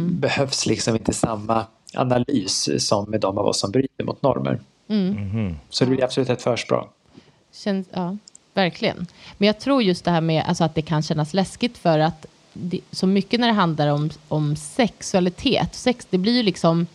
[0.10, 4.60] behövs liksom inte samma analys som med de av oss som bryter mot normer.
[5.70, 6.88] Så det blir absolut ett försprång.
[7.54, 8.18] Känns, ja,
[8.54, 9.08] verkligen.
[9.38, 12.26] Men jag tror just det här med alltså att det kan kännas läskigt för att
[12.54, 16.88] det, så mycket när det handlar om, om sexualitet, sex, det blir ju liksom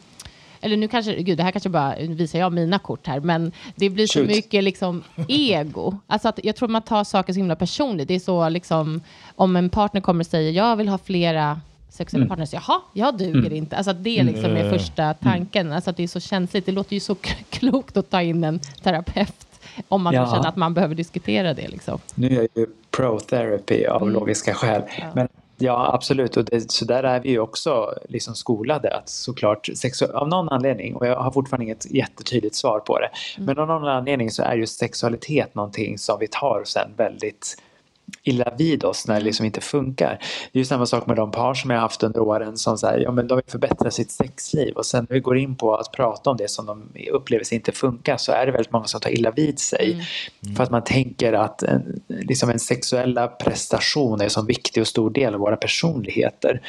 [0.60, 3.90] eller nu kanske, gud det här kanske bara visar jag mina kort här, men det
[3.90, 4.28] blir så Shoot.
[4.28, 5.98] mycket liksom ego.
[6.06, 8.08] Alltså att jag tror man tar saker så himla personligt.
[8.08, 9.00] Det är så liksom,
[9.36, 13.52] om en partner kommer och säger jag vill ha flera sexuella partners, jaha, jag duger
[13.52, 13.76] inte.
[13.76, 15.72] Alltså att det liksom är första tanken.
[15.72, 16.66] Alltså att det är så känsligt.
[16.66, 17.14] Det låter ju så
[17.50, 19.46] klokt att ta in en terapeut
[19.88, 20.26] om man Ja.
[20.30, 21.68] känner att man behöver diskutera det.
[21.68, 21.98] Liksom.
[22.14, 24.82] Nu är jag ju pro-therapy av logiska skäl.
[25.14, 25.28] Men
[25.60, 26.36] ja, absolut.
[26.36, 30.48] Och det, så där är vi ju också liksom skolade att såklart sexu- av någon
[30.48, 34.42] anledning, och jag har fortfarande inget jättetydligt svar på det, men av någon anledning så
[34.42, 37.56] är just sexualitet någonting som vi tar sen väldigt
[38.22, 40.18] illa vid oss när det liksom inte funkar.
[40.52, 42.78] Det är ju samma sak med de par som jag har haft under åren som
[42.78, 45.74] säger ja men de vill förbättra sitt sexliv och sen när vi går in på
[45.74, 48.86] att prata om det som de upplever sig inte funkar så är det väldigt många
[48.86, 50.06] som tar illa vid sig.
[50.56, 54.86] För att man tänker att en, liksom en sexuella prestation är en så viktig och
[54.86, 56.60] stor del av våra personligheter.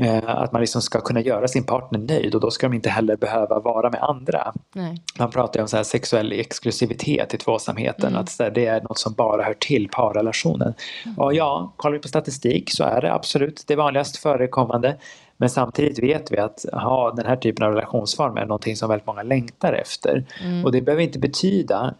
[0.00, 2.90] Eh, att man liksom ska kunna göra sin partner nöjd och då ska de inte
[2.90, 4.52] heller behöva vara med andra.
[4.72, 5.02] Nej.
[5.18, 8.80] Man pratar ju om så här sexuell exklusivitet i tvåsamheten, att så här, det är
[8.80, 10.71] något som bara hör till parrelationen.
[11.16, 14.96] Och ja, kollar vi på statistik så är det absolut det vanligast förekommande.
[15.36, 19.06] Men samtidigt vet vi att ha den här typen av relationsform är någonting som väldigt
[19.06, 20.24] många längtar efter.
[20.64, 21.94] Och det behöver inte betyda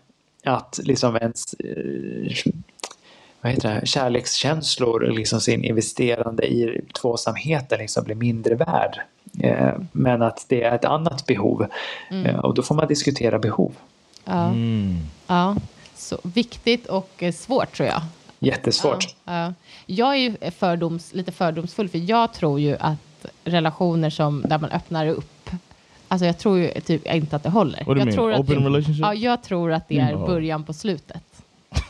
[0.45, 2.53] att liksom ens eh,
[3.41, 9.01] vad heter det, kärlekskänslor och liksom sin investerande i tvåsamheten liksom blir mindre värd.
[9.41, 11.67] Eh, men att det är ett annat behov
[12.11, 13.73] eh, och då får man diskutera behov.
[14.25, 14.55] Ja.
[15.27, 15.57] ja.
[15.95, 18.03] Så viktigt och svårt tror jag.
[18.43, 19.15] Jättesvårt.
[19.25, 19.55] Ja.
[19.87, 24.71] Jag är ju fördoms, lite fördomsfull, för jag tror ju att relationer som, där man
[24.71, 25.51] öppnar upp,
[26.09, 27.85] alltså jag tror ju typ inte att det håller.
[27.85, 28.17] do you jag mean?
[28.17, 29.03] tror att Open det, relationship?
[29.03, 31.23] Ja, jag tror att det är början på slutet.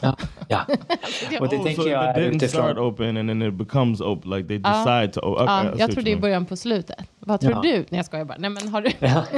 [0.03, 0.16] Ja.
[0.49, 0.64] ja.
[1.40, 2.79] Och det Oh, tänker so jag är start utifrån...
[2.79, 4.71] open and then it becomes open, like they Ja.
[4.71, 5.21] decide to.
[5.21, 6.99] Oh, okay, Ja, see jag tror det är början på slutet.
[7.18, 7.61] Vad tror Ja.
[7.62, 7.73] du?
[7.73, 8.38] Nej, jag skojar bara.
[8.38, 8.90] Nej, men har du?
[8.99, 9.25] Ja.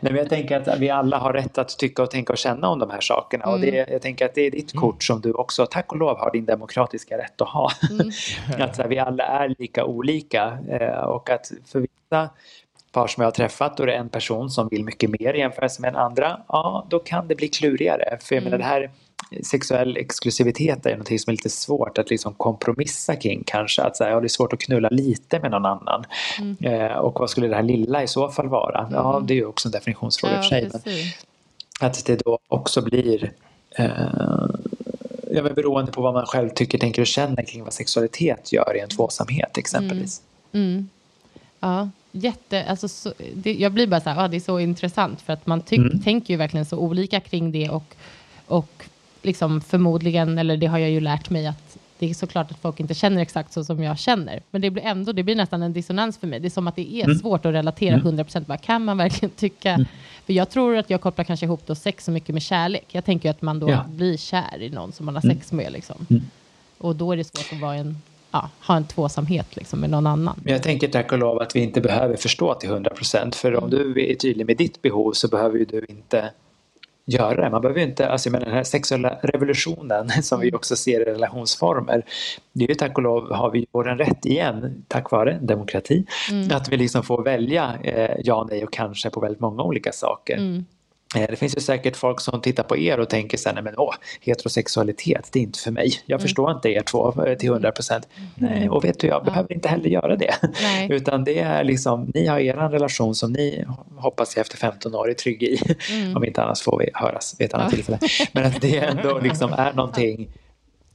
[0.00, 2.68] Nej, men jag tänker att vi alla har rätt att tycka och tänka och känna
[2.68, 3.44] om de här sakerna.
[3.44, 6.18] Och det, jag tänker att det är ditt kort som du också, tack och lov,
[6.18, 7.70] har din demokratiska rätt att ha.
[8.58, 12.28] att så här, vi alla är lika olika eh, och att för vissa
[12.92, 15.82] par som jag har träffat är det en person som vill mycket mer i jämförelse
[15.82, 18.18] med en andra, ja då kan det bli klurigare.
[18.20, 18.90] För jag menar det här
[19.42, 23.82] sexuell exklusivitet är något som är lite svårt att liksom kompromissa kring kanske.
[23.82, 26.04] Att säga, ja, det är svårt att knulla lite med någon annan.
[26.38, 26.56] Mm.
[26.60, 28.80] Eh, och vad skulle det här lilla i så fall vara?
[28.80, 28.92] Mm.
[28.92, 30.70] Ja, det är ju också en definitionsfråga ja, för sig.
[31.80, 33.32] Men att det då också blir
[33.70, 33.90] eh,
[35.30, 38.76] ja, men beroende på vad man själv tycker, tänker och känner kring vad sexualitet gör
[38.76, 40.22] i en tvåsamhet exempelvis.
[40.52, 40.66] Mm.
[40.68, 40.88] Mm.
[41.60, 45.20] Ja, jätte, alltså, så, det, jag blir bara så här, ah, det är så intressant
[45.20, 46.02] för att man tyck, mm.
[46.02, 47.94] tänker ju verkligen så olika kring det och,
[48.46, 48.84] och
[49.22, 52.80] liksom förmodligen, eller det har jag ju lärt mig att det är såklart att folk
[52.80, 54.42] inte känner exakt så som jag känner.
[54.50, 56.40] Men det blir ändå, det blir nästan en dissonans för mig.
[56.40, 57.18] det är som att det är mm.
[57.18, 58.18] svårt att relatera mm.
[58.18, 58.44] 100%.
[58.46, 59.70] Vad kan man verkligen tycka?
[59.70, 59.86] Mm.
[60.26, 62.84] För jag tror att jag kopplar kanske ihop då sex så mycket med kärlek.
[62.88, 63.84] Jag tänker att man då ja.
[63.88, 65.36] blir kär i någon som man har mm.
[65.36, 65.72] sex med.
[65.72, 66.06] Liksom.
[66.10, 66.22] Mm.
[66.78, 67.96] Och då är det svårt att vara en
[68.30, 70.40] ja, ha en tvåsamhet liksom, med någon annan.
[70.44, 73.36] Jag tänker tack och lov att vi inte behöver förstå till 100 procent.
[73.36, 76.30] För om du är tydlig med ditt behov så behöver du inte
[77.08, 77.50] göra det.
[77.50, 80.56] Man behöver inte, alltså med den här sexuella revolutionen som vi mm.
[80.56, 82.02] också ser i relationsformer.
[82.52, 86.56] Det är ju tack och lov har vi vår rätt igen, tack vare demokrati, mm.
[86.56, 90.36] att vi liksom får välja eh, ja, nej och kanske på väldigt många olika saker.
[90.36, 90.64] Mm.
[91.16, 93.74] Eh, det finns ju säkert folk som tittar på er och tänker så här, men
[93.76, 95.92] åh, heterosexualitet, det är inte för mig.
[96.06, 96.22] Jag mm.
[96.22, 98.08] förstår inte er två eh, till 100 procent.
[98.16, 98.52] Mm.
[98.52, 100.34] Nej, och vet du, jag behöver inte heller göra det.
[100.62, 100.88] Nej.
[100.92, 103.64] Utan det är liksom, ni har er relation som ni
[103.96, 105.58] hoppas jag efter 15 år är trygg i.
[105.90, 106.16] Mm.
[106.16, 107.76] Om inte annars får vi höras vid ett annat ja.
[107.76, 107.98] tillfälle.
[108.32, 110.28] Men att det ändå liksom är någonting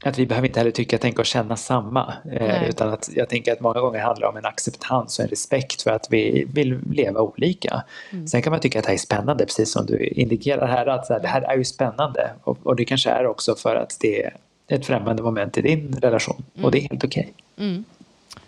[0.10, 2.14] att vi behöver inte heller tycka, tänka och känna samma.
[2.32, 5.30] Eh, utan att jag tänker att många gånger handlar det om en acceptans och en
[5.30, 7.84] respekt för att vi vill leva olika.
[8.12, 8.28] Mm.
[8.28, 11.10] Sen kan man tycka att det här är spännande, precis som du indikerar här, att
[11.10, 12.32] här, det här är ju spännande.
[12.44, 14.34] Och, och, det kanske är också för att det är
[14.68, 16.44] ett främmande moment i din relation.
[16.54, 16.66] Mm.
[16.66, 17.34] Och det är helt okej.
[17.56, 17.68] Okay.
[17.68, 17.84] Mm.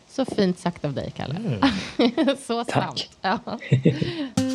[0.09, 1.35] Så fint sagt av dig, Kalle.
[1.35, 2.37] Mm.
[2.47, 3.09] Så sant.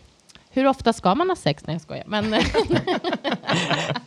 [0.53, 1.63] Hur ofta ska man ha sex?
[1.67, 2.03] Nej, jag skojar.
[2.07, 2.35] Men...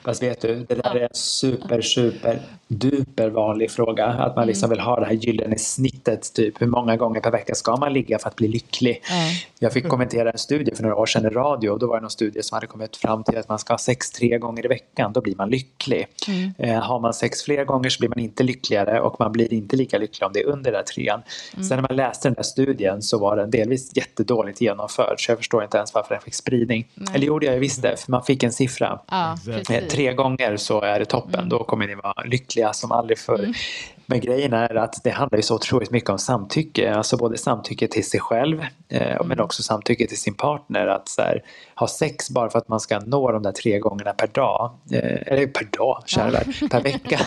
[0.04, 4.06] Fast vet du, det där är en super, super, duper vanlig fråga.
[4.06, 4.76] Att man liksom mm.
[4.76, 6.34] vill ha det här gyllene snittet.
[6.34, 9.02] Typ hur många gånger per vecka ska man ligga för att bli lycklig?
[9.10, 9.28] Mm.
[9.58, 11.70] Jag fick kommentera en studie för några år sedan i radio.
[11.70, 13.78] Och då var det någon studie som hade kommit fram till att man ska ha
[13.78, 15.12] sex tre gånger i veckan.
[15.12, 16.06] Då blir man lycklig.
[16.28, 16.52] Mm.
[16.58, 19.76] Eh, har man sex fler gånger så blir man inte lyckligare och man blir inte
[19.76, 21.22] lika lycklig om det är under den där trean.
[21.54, 21.64] Mm.
[21.64, 25.14] Sen när man läste den där studien så var den delvis jättedåligt genomförd.
[25.18, 26.86] Så jag förstår inte ens varför den fick fick spridning.
[26.94, 27.14] Nej.
[27.14, 29.00] Eller gjorde jag visst det, för man fick en siffra.
[29.10, 29.36] Ja,
[29.70, 31.48] eh, Tre gånger så är det toppen, mm.
[31.48, 33.38] då kommer ni vara lyckliga som aldrig förr.
[33.38, 33.54] Mm.
[34.06, 36.94] Men grejen är att det handlar ju så otroligt mycket om samtycke.
[36.94, 39.28] Alltså både samtycke till sig själv eh, mm.
[39.28, 40.86] men också samtycke till sin partner.
[40.86, 41.42] Att så här,
[41.74, 44.72] ha sex bara för att man ska nå de där tre gångerna per dag.
[44.90, 46.68] Eh, eller per dag, kära ja.
[46.70, 47.20] per vecka.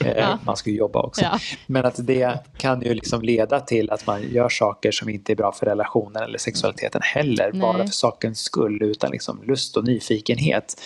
[0.04, 0.38] eh, ja.
[0.44, 1.22] Man ska ju jobba också.
[1.22, 1.38] Ja.
[1.66, 5.36] Men att det kan ju liksom leda till att man gör saker som inte är
[5.36, 7.50] bra för relationen eller sexualiteten heller.
[7.52, 7.60] Nej.
[7.60, 10.80] Bara för sakens skull utan liksom lust och nyfikenhet.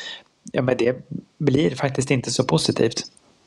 [0.52, 3.02] Ja men det blir faktiskt inte så positivt.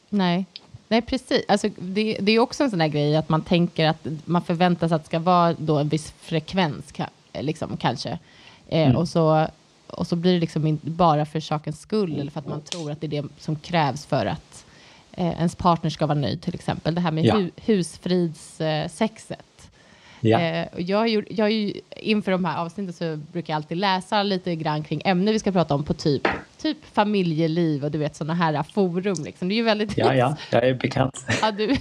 [0.09, 0.45] Nej.
[0.87, 1.43] Nej, precis.
[1.47, 4.87] Alltså, det, det är också en sån där grej att man tänker att man förväntar
[4.87, 6.93] sig att det ska vara då en viss frekvens,
[7.33, 8.09] liksom, kanske.
[8.67, 8.97] Eh, mm.
[8.97, 9.47] Och så
[9.87, 13.01] och så blir det liksom bara för sakens skull eller för att man tror att
[13.01, 14.65] det är det som krävs för att
[15.11, 16.95] eh, ens partner ska vara nöjd till exempel.
[16.95, 17.35] Det här med Ja.
[17.35, 19.39] hu husfridssexet.
[20.29, 20.39] Ja.
[20.39, 24.55] Eh, och jag, jag ju, inför de här avsnitten så brukar jag alltid läsa lite
[24.55, 26.27] grann kring ämnen vi ska prata om på typ,
[26.61, 29.23] typ familjeliv och du vet sådana här forum.
[29.23, 29.47] Liksom.
[29.47, 31.25] Det är ju väldigt ja, ja, jag är bekant.
[31.41, 31.67] Ja, du,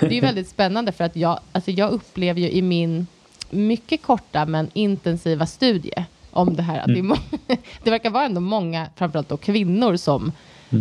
[0.00, 3.06] det är väldigt spännande för att jag, alltså jag upplever ju i min
[3.50, 7.16] mycket korta men intensiva studie om det här att det, är må-
[7.82, 10.32] det verkar vara ändå många, framförallt då kvinnor som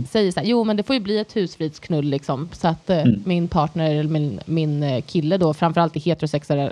[0.10, 3.04] säger så här, jo men det får ju bli ett husfridsknull liksom så att eh,
[3.25, 6.71] min partner eller min, min eh, kille då, framförallt i heterosexuella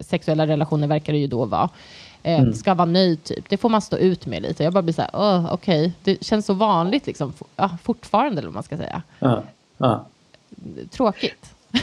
[0.00, 1.68] sexuella relationer verkar det ju då vara,
[2.22, 3.48] eh, ska vara nöjd typ.
[3.48, 4.64] Det får man stå ut med lite.
[4.64, 8.38] Jag bara blir så här, "Åh, okej, det känns så vanligt liksom, for, ja, fortfarande
[8.38, 9.02] eller vad man ska säga.
[9.18, 9.42] Ja,
[9.78, 10.06] ja.
[10.90, 11.54] Tråkigt.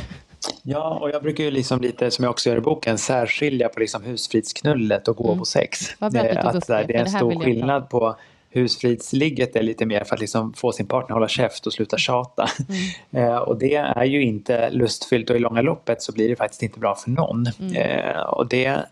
[0.63, 3.79] Ja, och jag brukar ju liksom lite, som jag också gör i boken, särskilja på
[3.79, 5.79] liksom husfridsknullet och gåvosex.
[5.99, 8.15] Vad bra att att så här, det, är en stor skillnad på
[8.57, 11.97] husfridsligget är lite mer för att liksom få sin partner att hålla käft och sluta
[11.97, 12.49] tjata.
[12.69, 12.77] Mm.
[13.27, 16.63] Eh, och det är ju inte lustfyllt och i långa loppet så blir det faktiskt
[16.63, 17.45] inte bra för någon.
[17.59, 17.75] Mm.
[17.75, 18.85] Eh, och det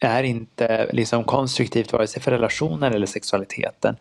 [0.00, 3.96] är inte liksom konstruktivt vare sig för relationen eller sexualiteten.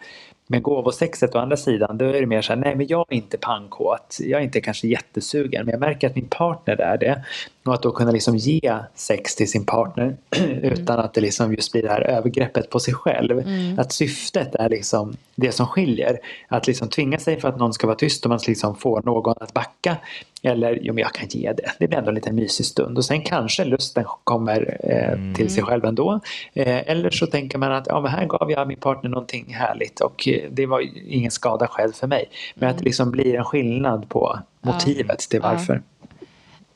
[0.47, 3.15] Men gåvosexet å andra sidan, då är det mer så här, nej men jag är
[3.15, 7.25] inte pangkåt, jag är inte kanske jättesugen, men jag märker att min partner är det.
[7.67, 10.17] Och att då kunna liksom ge sex till sin partner
[10.61, 13.43] utan att det liksom just blir det här övergreppet på sig själv.
[13.77, 16.19] Att syftet är liksom det som skiljer.
[16.47, 19.35] Att liksom tvinga sig för att någon ska vara tyst och man liksom får någon
[19.39, 19.97] att backa.
[20.41, 21.71] Eller, jo men jag kan ge det.
[21.79, 22.97] Det blir ändå en liten mysig stund.
[22.97, 26.19] Och sen kanske lusten kommer eh, till sig själv ändå.
[26.53, 29.99] Eh, eller så tänker man att ja, men här gav jag min partner någonting härligt
[29.99, 32.29] och eh, det var ingen skada själv för mig.
[32.55, 35.81] Men att det liksom blir en skillnad på motivet till varför.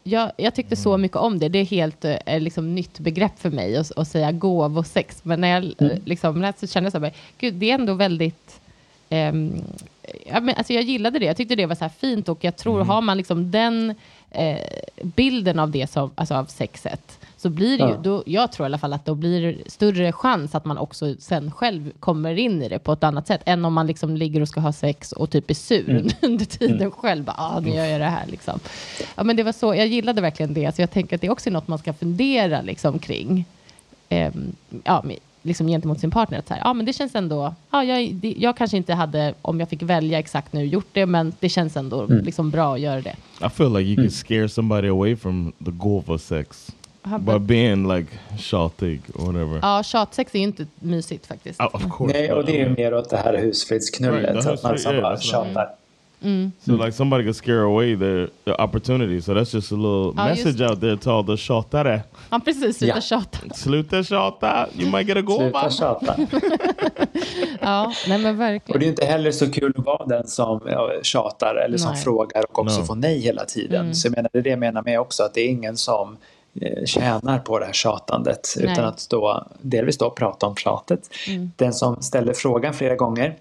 [0.04, 1.50] Jag, jag tyckte så mycket om det.
[1.50, 5.26] Det är helt eh, liksom, nytt begrepp för mig att, att säga gåvosex.
[5.26, 6.02] Men när jag mm.
[6.06, 8.62] liksom, läste så kände jag så här, gud, det är ändå väldigt...
[9.10, 9.62] ehm,
[10.26, 11.26] ja, men, alltså, jag gillade det.
[11.26, 13.96] Jag tyckte det var så fint och jag tror, har man liksom den
[14.32, 14.68] eh,
[15.04, 17.98] bilden av det som, alltså av sexet, så blir det ju, Ja.
[18.04, 21.16] då, jag tror i alla fall att då blir det större chans att man också
[21.20, 24.42] sen själv kommer in i det på ett annat sätt, än om man liksom ligger
[24.42, 27.24] och ska ha sex och typ är sur under tiden själv.
[27.24, 28.60] Bara, ah, nu gör jag det här liksom.
[29.16, 31.32] Ja, men det var så, jag gillade verkligen det, så jag tänker att det är
[31.32, 33.46] också något man ska fundera liksom kring.
[34.10, 36.40] Ehm, ja, med- liksom gentemot sin partner.
[36.40, 39.34] Att så här, ja, men det känns ändå, ja, jag, det, jag kanske inte hade,
[39.42, 42.80] om jag fick välja exakt nu, gjort det, men det känns ändå liksom bra att
[42.80, 43.16] göra det.
[43.46, 46.72] I feel like you could scare somebody away from the gova sex
[47.04, 48.08] Men- being like
[48.40, 49.60] tjaltig or whatever.
[49.62, 51.60] Ja, tjatsex är ju inte mysigt faktiskt.
[51.60, 52.14] Oh, of course.
[52.18, 54.30] Nej, och det är ju mer åt det här husfridsknullet.
[54.32, 55.70] Right, så att man liksom yeah, bara tjatar.
[56.66, 59.22] So like somebody could scare away their, their opportunity.
[59.22, 62.02] So that's just a little Ja, message out there to all the tjatare.
[62.30, 62.78] Ja, precis.
[62.78, 63.02] Sluta Ja.
[63.02, 63.38] tjata.
[63.56, 65.70] Sluta tjata, you might get a gova.
[65.70, 66.16] Sluta tjata.
[67.62, 68.82] Ja, nej men Och det verkligen.
[68.82, 72.02] är inte heller så kul att vara den som ja, tjatar eller som Nej.
[72.04, 72.86] frågar och också No.
[72.86, 73.96] får nej hela tiden.
[73.96, 76.18] Så jag menar, det är det jag menar med också, att det är ingen som
[76.86, 78.72] tjänar på det här tjatandet Nej.
[78.72, 81.10] utan att då, delvis då prata om tjatet.
[81.56, 83.38] Den som ställer frågan flera gånger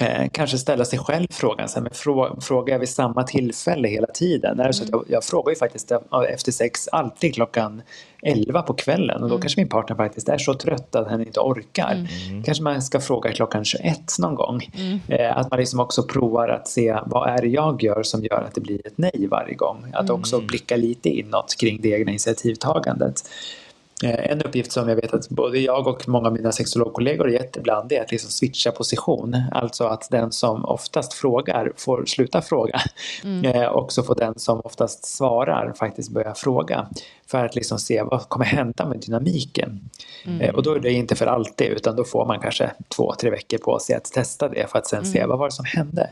[0.00, 3.88] Eh, kanske ställa sig själv frågan, så här, men frå, frågar jag vid samma tillfälle
[3.88, 4.56] hela tiden?
[4.56, 5.92] Det så att jag, jag frågar ju faktiskt
[6.28, 7.82] efter sex alltid klockan
[8.22, 11.40] 11 på kvällen och då kanske min partner faktiskt är så trött att han inte
[11.40, 12.08] orkar.
[12.44, 14.70] Kanske man ska fråga klockan 21 någon gång.
[15.08, 18.44] Eh, att man liksom också provar att se vad är det jag gör som gör
[18.48, 19.92] att det blir ett nej varje gång.
[19.94, 23.22] Att också blicka lite inåt kring det egna initiativtagandet.
[24.04, 27.56] Eh, En uppgift som jag vet att både jag och många av mina sexologkollegor gett
[27.56, 29.36] ibland är att liksom switcha position.
[29.52, 32.80] Alltså att den som oftast frågar får sluta fråga.
[33.44, 36.88] Eh, och så får den som oftast svarar faktiskt börja fråga.
[37.26, 39.90] För att liksom se vad kommer hända med dynamiken.
[40.40, 43.30] Eh, och då är det inte för alltid utan då får man kanske två, tre
[43.30, 46.10] veckor på sig att testa det för att sen se vad var det som hände.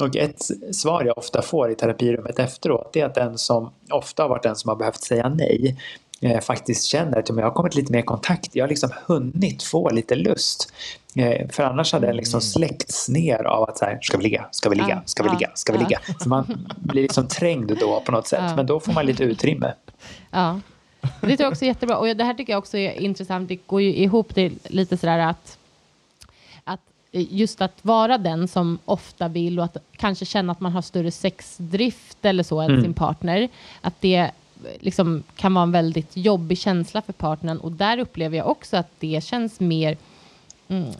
[0.00, 4.28] Och ett svar jag ofta får i terapirummet efteråt är att den som ofta har
[4.28, 5.76] varit den som har behövt säga nej
[6.20, 9.62] eh, faktiskt känner att jag har kommit lite mer i kontakt, jag har liksom hunnit
[9.62, 10.72] få lite lust.
[11.16, 14.46] Eh, för annars hade den liksom släckts ner av att så här, ska vi ligga,
[14.50, 16.00] ska vi ligga, ska vi ligga, ska vi ligga.
[16.20, 19.72] Så man blir liksom trängd då på något sätt, men då får man lite utrymme.
[20.30, 20.60] Ja.
[21.20, 21.96] Det tycker jag också är jättebra.
[21.96, 23.48] Och det här tycker jag också är intressant.
[23.48, 25.58] Det går ju ihop det lite sådär att,
[26.64, 26.80] att
[27.12, 31.10] just att vara den som ofta vill och att kanske känna att man har större
[31.10, 33.48] sexdrift eller så än sin partner.
[33.80, 34.30] Att det
[34.80, 37.58] liksom kan vara en väldigt jobbig känsla för partnern.
[37.58, 39.96] Och där upplever jag också att det känns mer
[40.70, 40.90] Mm.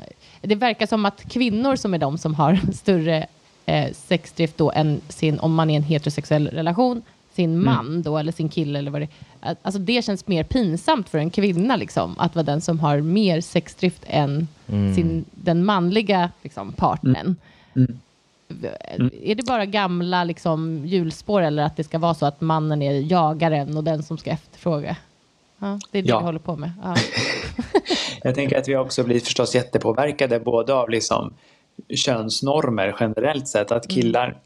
[0.40, 3.26] Det verkar som att kvinnor som är de som har större
[3.66, 7.02] eh, sexdrift då än sin, om man är i en heterosexuell relation,
[7.32, 9.08] sin man då, eller sin kille eller vad det
[9.40, 9.56] är.
[9.62, 13.40] Alltså det känns mer pinsamt för en kvinna liksom, att vara den som har mer
[13.40, 14.48] sexdrift än
[14.94, 17.36] sin, den manliga liksom, partnern.
[19.22, 22.92] Är det bara gamla liksom, hjulspår eller att det ska vara så att mannen är
[22.92, 24.96] jagaren och den som ska efterfråga?
[25.58, 26.18] Ja, det är det Ja.
[26.18, 26.72] vi håller på med.
[26.82, 26.94] Ja.
[28.22, 31.34] Jag tänker att vi också blir förstås jättepåverkade både av liksom
[31.94, 33.72] könsnormer generellt sett.
[33.72, 34.38] Att killar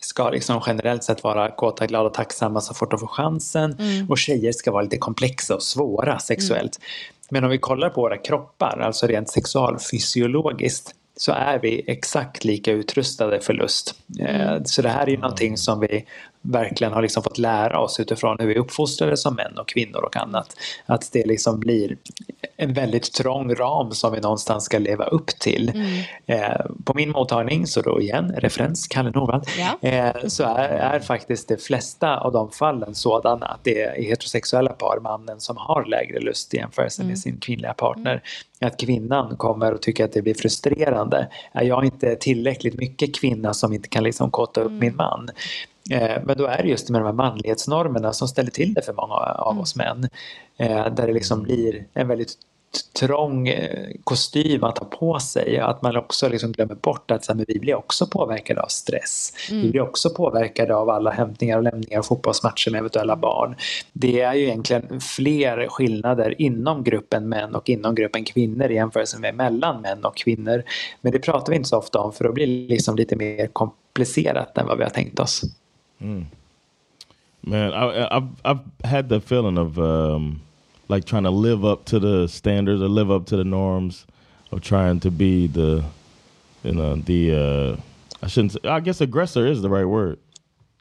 [0.00, 3.76] ska liksom generellt sett vara kåta, glada och tacksamma så fort de får chansen.
[4.08, 6.80] Och tjejer ska vara lite komplexa och svåra sexuellt.
[7.30, 12.72] Men om vi kollar på våra kroppar, alltså rent sexualfysiologiskt, så är vi exakt lika
[12.72, 13.94] utrustade för lust.
[14.20, 16.04] Eh, Så det här är ju någonting som vi
[16.42, 20.02] verkligen har liksom fått lära oss utifrån hur vi är uppfostrade som män och kvinnor
[20.04, 20.56] och annat.
[20.86, 21.96] Att det liksom blir
[22.56, 25.72] en väldigt trång ram som vi någonstans ska leva upp till.
[26.26, 29.88] Eh, På min mottagning, så då igen, referens Kalle Norvald, Ja.
[29.88, 34.70] eh, så är, är faktiskt de flesta av de fallen sådana att det är heterosexuella
[34.70, 38.22] par, mannen som har lägre lust i jämförelse med sin kvinnliga partner.
[38.60, 41.28] Att kvinnan kommer och tycker att det blir frustrerande.
[41.52, 45.30] Är jag inte tillräckligt mycket kvinna som inte kan liksom kåta upp min man?
[45.90, 48.92] Eh, Men då är det just med de här manlighetsnormerna som ställer till det för
[48.92, 50.08] många av oss män.
[50.56, 52.34] Eh, Där det liksom blir en väldigt
[53.00, 55.58] trång eh, kostym att ha på sig.
[55.58, 59.32] Att man också liksom glömmer bort att så här, vi blir också påverkade av stress.
[59.50, 63.56] Vi blir också påverkade av alla hämtningar och lämningar och fotbollsmatcher med eventuella barn.
[63.92, 69.18] Det är ju egentligen fler skillnader inom gruppen män och inom gruppen kvinnor i jämförelse
[69.18, 70.62] med mellan män och kvinnor.
[71.00, 73.46] Men det pratar vi inte så ofta om för då blir det liksom lite mer
[73.46, 75.42] komplicerat än vad vi har tänkt oss.
[76.00, 80.40] Man, I, I've I've had the feeling of um,
[80.88, 84.06] like trying to live up to the standards or live up to the norms
[84.50, 85.84] of trying to be the,
[86.62, 87.32] you know, the.
[87.32, 87.76] Uh,
[88.22, 88.52] I shouldn't.
[88.52, 90.18] Say, I guess aggressor is the right word.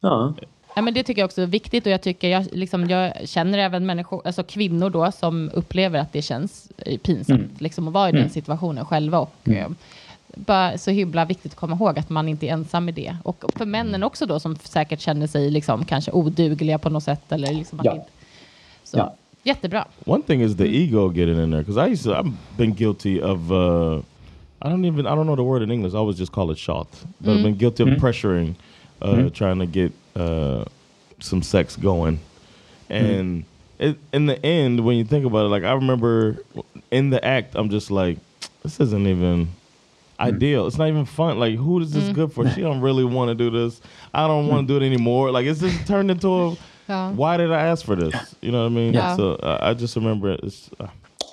[0.02, 0.34] Ja.
[0.76, 3.58] Ja, men det tycker jag också är viktigt och jag tycker jag, liksom, jag känner
[3.58, 8.10] även människor, alltså kvinnor då som upplever att det känns eh, pinsamt liksom, att vara
[8.10, 9.20] i den situationen själva.
[9.20, 9.68] Och, eh,
[10.36, 13.18] bara så himla viktigt att komma ihåg att man inte är ensam i det.
[13.24, 17.32] Och för männen också då som säkert känner sig liksom, kanske odugliga på något sätt.
[17.32, 17.94] Eller liksom att Ja.
[17.94, 18.08] inte,
[18.84, 19.16] så, Ja.
[19.44, 19.86] Jättebra.
[20.06, 22.12] One thing is the ego getting in there because I used to.
[22.20, 23.52] I've been guilty of.
[23.52, 24.02] Uh,
[24.62, 25.06] I don't even.
[25.06, 25.94] I don't know the word in English.
[25.94, 26.88] I always just call it shot.
[27.22, 28.56] But I've been guilty of pressuring,
[29.02, 30.66] uh, trying to get uh,
[31.20, 32.20] some sex going,
[32.90, 33.46] and
[33.80, 36.38] it, in the end, when you think about it, like I remember
[36.92, 38.18] in the act, I'm just like,
[38.64, 39.48] this isn't even
[40.20, 40.68] ideal.
[40.68, 41.40] It's not even fun.
[41.40, 42.50] Like, who is this good for?
[42.50, 43.82] She don't really want to do this.
[44.14, 45.32] I don't want to do it anymore.
[45.32, 46.56] Like, it's just turned into a.
[46.90, 47.12] Ja.
[47.12, 48.36] Why did I ask for this?
[48.42, 48.94] You know what I mean?
[48.94, 49.18] Yeah.
[49.18, 50.40] So uh, I just remember it.
[50.42, 50.88] It's uh,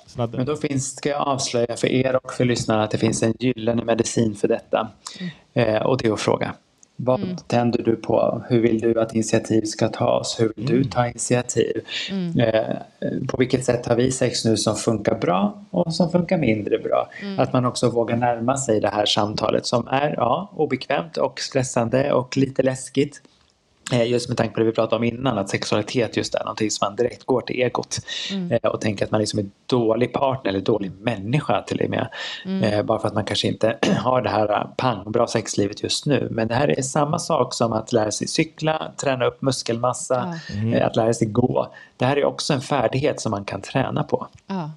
[0.04, 2.98] it's not Men då finns, ska jag avslöja för er och för lyssnarna att det
[2.98, 4.88] finns en gyllene medicin för detta.
[5.52, 6.54] Eh, och det är att fråga.
[6.96, 8.42] Vad tänder du på?
[8.48, 10.40] Hur vill du att initiativ ska tas?
[10.40, 11.80] Hur vill du ta initiativ?
[12.38, 12.76] Eh,
[13.28, 17.08] på vilket sätt har vi sex nu som funkar bra och som funkar mindre bra?
[17.38, 22.12] Att man också vågar närma sig det här samtalet som är ja, obekvämt och stressande
[22.12, 23.22] och lite läskigt.
[23.92, 26.70] Eh, Just med tanke på det vi pratade om innan, att sexualitet just är någonting
[26.70, 27.98] som man direkt går till egot.
[28.50, 32.08] Eh, Och tänker att man liksom är dålig partner eller dålig människa till och med.
[32.62, 36.28] Eh, Bara för att man kanske inte har det här pang, bra sexlivet just nu.
[36.30, 40.34] Men det här är samma sak som att lära sig cykla, träna upp muskelmassa,
[40.74, 41.72] eh, att lära sig gå.
[41.96, 44.26] Det här är också en färdighet som man kan träna på.
[44.46, 44.70] Ja.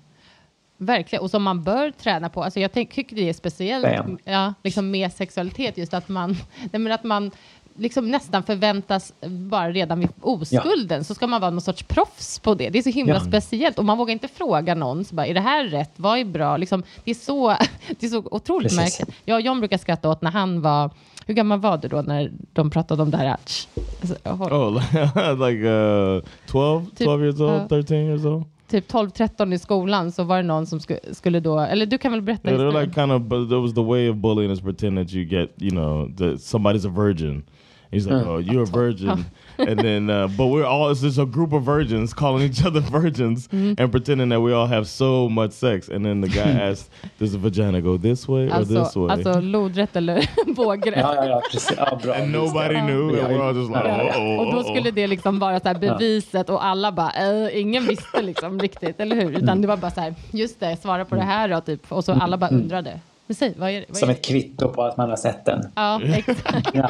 [0.80, 2.43] Verkligen, och som man bör träna på.
[2.43, 3.88] Alltså jag tycker det är speciellt
[4.24, 6.30] ja, liksom med sexualitet, just att man,
[6.72, 7.32] nej men att man
[7.78, 9.13] liksom nästan förväntas
[9.49, 12.69] bara redan vid oskulden så ska man vara någon sorts proffs på det.
[12.69, 13.19] Det är så himla Ja.
[13.19, 15.91] speciellt och man vågar inte fråga någon, så bara, är det här rätt?
[15.95, 16.57] Vad är bra?
[16.57, 17.47] Liksom, det, är så,
[17.99, 18.99] det är så otroligt Precis.
[18.99, 19.17] märkligt.
[19.25, 20.91] Jag och John brukar skratta åt när han var,
[21.25, 23.28] hur gammal var du då när de pratade om det här?
[23.28, 24.73] Alltså, Oh,
[25.49, 28.45] like uh, 12, Typ, 12 years old, uh, 13 years old.
[28.67, 32.11] typ 12-13 i skolan så var det någon som sku, skulle då, eller du kan
[32.11, 34.61] väl berätta Yeah, they're like kind of, but there was the way of bullying is
[34.61, 37.43] pretend that you get, you know, that somebody's a virgin.
[37.92, 39.26] He's like, oh, you're a virgin.
[39.58, 42.80] and then, uh, but we're all, it's just a group of virgins calling each other
[43.02, 45.88] virgins and pretending that we all have so much sex.
[45.90, 49.12] And then the guy asks, does the vagina go this way or this Alltså, way?
[49.12, 50.98] alltså lodrätt eller vågrätt.
[50.98, 51.78] Ja, ja, ja, precis.
[51.78, 52.14] Ja, bra.
[52.14, 53.18] and nobody knew.
[53.18, 54.18] Ja, And we're all just like, ja, ja.
[54.18, 57.88] oh, Och då skulle det liksom vara så här beviset och alla bara, äh, ingen
[57.88, 59.38] visste liksom riktigt, eller hur?
[59.44, 61.92] Utan det var bara så här, just det, svara på det här då, typ.
[61.92, 63.00] Och så alla bara undrade.
[63.28, 63.86] Men säg, vad är?
[63.88, 64.28] Vad Som är ett det?
[64.30, 65.71] kvitto på att man har sett den.
[65.75, 66.69] Ja, exakt.
[66.73, 66.89] Ja.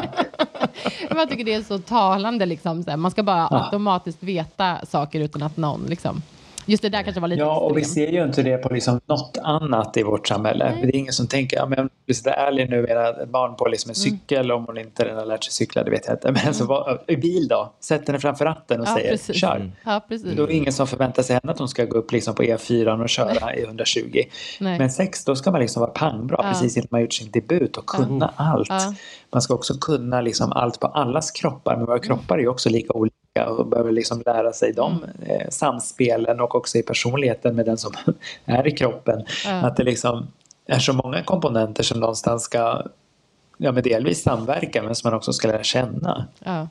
[1.09, 2.83] Jag tycker det är så talande liksom.
[2.83, 2.97] Så här.
[2.97, 6.21] Man ska bara automatiskt veta saker utan att någon liksom.
[6.68, 8.99] Just det där kanske var lite Ja, och vi ser ju inte det på liksom
[9.05, 10.78] något annat i vårt samhälle.
[10.82, 13.95] Det är ingen som tänker, ja, men sitta ärlig nu ett barn på liksom en
[13.95, 16.32] cykel om hon inte redan har lärt sig cykla, det vet jag inte.
[16.32, 19.36] Men så var, i bil då, sätt henne framför ratten och Ja, säger precis.
[19.36, 19.72] kör.
[19.86, 20.36] Ja, precis.
[20.38, 22.43] Då är det ingen som förväntar sig henne att hon ska gå upp liksom på
[22.43, 24.22] E4 och köra i 120.
[24.59, 24.80] Nej.
[24.80, 26.49] Men sex, då ska man liksom vara pangbra Ja.
[26.49, 28.70] precis innan man gjort sin debut och kunna allt.
[28.70, 28.93] Ja.
[29.34, 32.70] Man ska också kunna liksom allt på allas kroppar, men våra kroppar är ju också
[32.70, 33.15] lika olika
[33.45, 35.09] och behöver liksom lära sig de Mm.
[35.41, 37.91] eh, samspelen och också i personligheten med den som
[38.45, 39.25] är i kroppen.
[39.47, 40.27] Att det liksom
[40.65, 42.83] är så många komponenter som någonstans ska
[43.57, 46.27] ja, men delvis samverka men som man också ska lära känna.
[46.43, 46.67] Ja,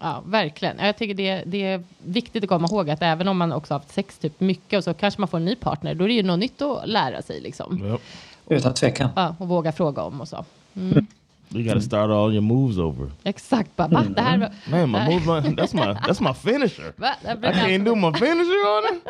[0.00, 0.78] ja verkligen.
[0.78, 3.92] Jag tycker det, det är viktigt att komma ihåg att även om man också haft
[3.92, 6.22] sex typ mycket och så kanske man får en ny partner, då är det ju
[6.22, 7.84] något nytt att lära sig liksom.
[7.84, 8.00] Yep.
[8.48, 9.08] Utan tvekan.
[9.16, 10.44] Ja, och våga fråga om och så.
[10.74, 11.02] You
[11.50, 13.10] got to start all your moves over.
[13.24, 14.04] Exakt, bara va?
[14.16, 14.50] Det här var...
[14.70, 16.92] Man, my move, my, that's my that's my finisher.
[16.96, 17.14] Va?
[17.24, 19.02] I can't do my finisher on it.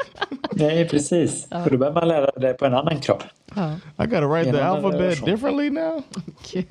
[0.52, 1.48] Nej, precis.
[1.48, 3.22] För då behöver man lära det på en annan kropp.
[3.54, 3.72] Ja.
[3.72, 6.02] I got to write the alphabet differently now.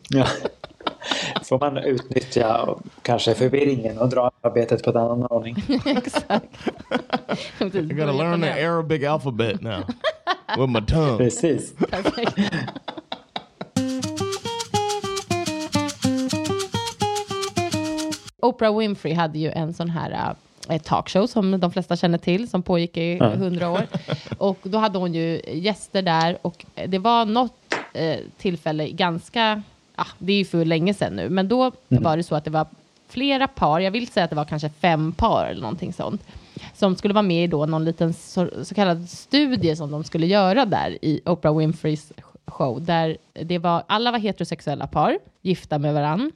[0.09, 0.28] Ja.
[1.43, 5.55] Får man utnyttja kanske förvirringen och dra arbetet på ett annan ordning.
[5.86, 6.49] Exakt.
[7.59, 9.84] I got to learn the Arabic alphabet now
[10.57, 11.18] with my tongue.
[11.18, 11.74] Precis.
[18.41, 20.35] Oprah Winfrey hade ju en sån här
[20.69, 23.88] ett talkshow som de flesta känner till som pågick i hundra år.
[24.38, 29.63] Och då hade hon ju gäster där och det var något eh, tillfälle ganska,
[29.95, 32.49] ah, det är ju för länge sedan nu, men då var det så att det
[32.51, 32.67] var
[33.07, 36.23] flera par, jag vill säga att det var kanske fem par eller någonting sånt,
[36.73, 40.27] som skulle vara med i då någon liten så, så kallad studie som de skulle
[40.27, 42.11] göra där i Oprah Winfreys
[42.45, 46.31] show, där det var, alla var heterosexuella par, gifta med varann,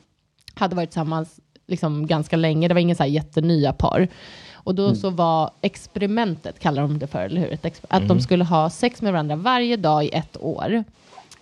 [0.53, 1.39] hade varit tillsammans
[1.71, 4.07] liksom ganska länge, det var ingen så här jättenya par.
[4.53, 7.57] Och då så var experimentet, kallar de det för, eller hur?
[7.87, 10.83] Att de skulle ha sex med varandra varje dag i ett år.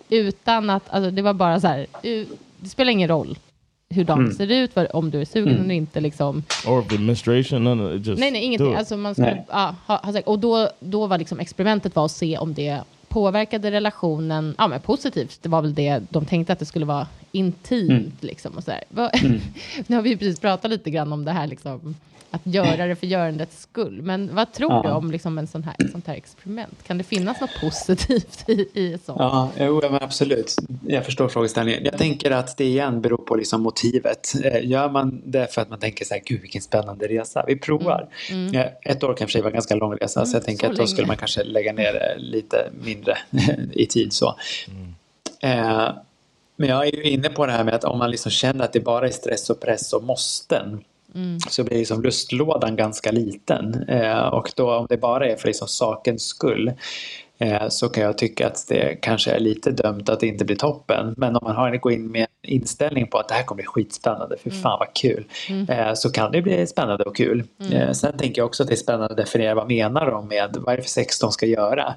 [0.08, 1.86] Utan att, alltså det var bara så här,
[2.60, 3.38] det spelar ingen roll
[3.90, 6.44] hur de ser ut, om du är sugen eller inte liksom.
[6.66, 8.74] Or menstruation, none of it, just Nej, nej, ingenting.
[8.74, 9.46] Alltså man skulle, Nej.
[9.48, 10.20] ja, ha, ha.
[10.26, 14.80] Och då, då var liksom experimentet var att se om det påverkade relationen ja, men
[14.80, 15.38] positivt.
[15.42, 18.22] Det var väl det de tänkte att det skulle vara intimt.
[18.22, 18.72] Liksom, och så.
[18.88, 19.10] Vad-
[19.86, 21.94] nu har vi precis pratat lite grann om det här, liksom,
[22.32, 24.02] att göra det för görandets skull.
[24.02, 24.82] Men vad tror Ja.
[24.82, 26.82] du om liksom, en sån här, ett sånt här experiment?
[26.86, 29.18] Kan det finnas något positivt i, i sånt?
[29.20, 30.56] Ja, jo, men absolut.
[30.86, 31.84] Jag förstår frågeställningen.
[31.84, 34.34] Jag tänker att det igen beror på liksom motivet.
[34.44, 37.56] Eh, Gör man det för att man tänker så här, gud vilken spännande resa, vi
[37.56, 38.08] provar.
[38.52, 40.70] Ja, Ett år kan för sig vara en ganska lång resa, så jag tänker så
[40.72, 40.88] att då länge.
[40.88, 42.99] skulle man kanske lägga ner det lite mindre
[43.72, 44.12] i tid.
[44.12, 44.36] så.
[45.40, 45.88] Eh,
[46.56, 48.72] men jag är ju inne på det här med att om man liksom känner att
[48.72, 50.84] det bara är stress och press och måsten
[51.48, 53.88] så blir liksom lustlådan ganska liten.
[53.88, 56.72] Eh, och då om det bara är för liksom sakens skull
[57.38, 60.56] eh, så kan jag tycka att det kanske är lite dömt att det inte blir
[60.56, 61.14] toppen.
[61.16, 63.66] Men om man har en, går in med inställning på att det här kommer bli
[63.66, 65.24] skitspännande, för fan vad kul,
[65.68, 67.44] eh, så kan det bli spännande och kul.
[67.72, 70.56] Eh, sen tänker jag också att det är spännande att definiera vad menar de med
[70.60, 71.94] vad är det för sex de ska göra.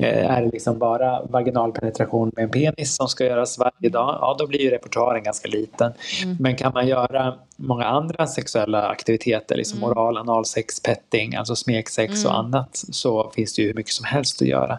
[0.00, 4.18] Eh, är det liksom bara vaginal penetration med en penis som ska göras varje dag,
[4.20, 5.92] ja då blir ju repertoaren ganska liten.
[6.40, 12.38] Men kan man göra många andra sexuella aktiviteter, liksom oral, analsex, petting, alltså smeksex och
[12.38, 14.78] annat, så finns det ju hur mycket som helst att göra.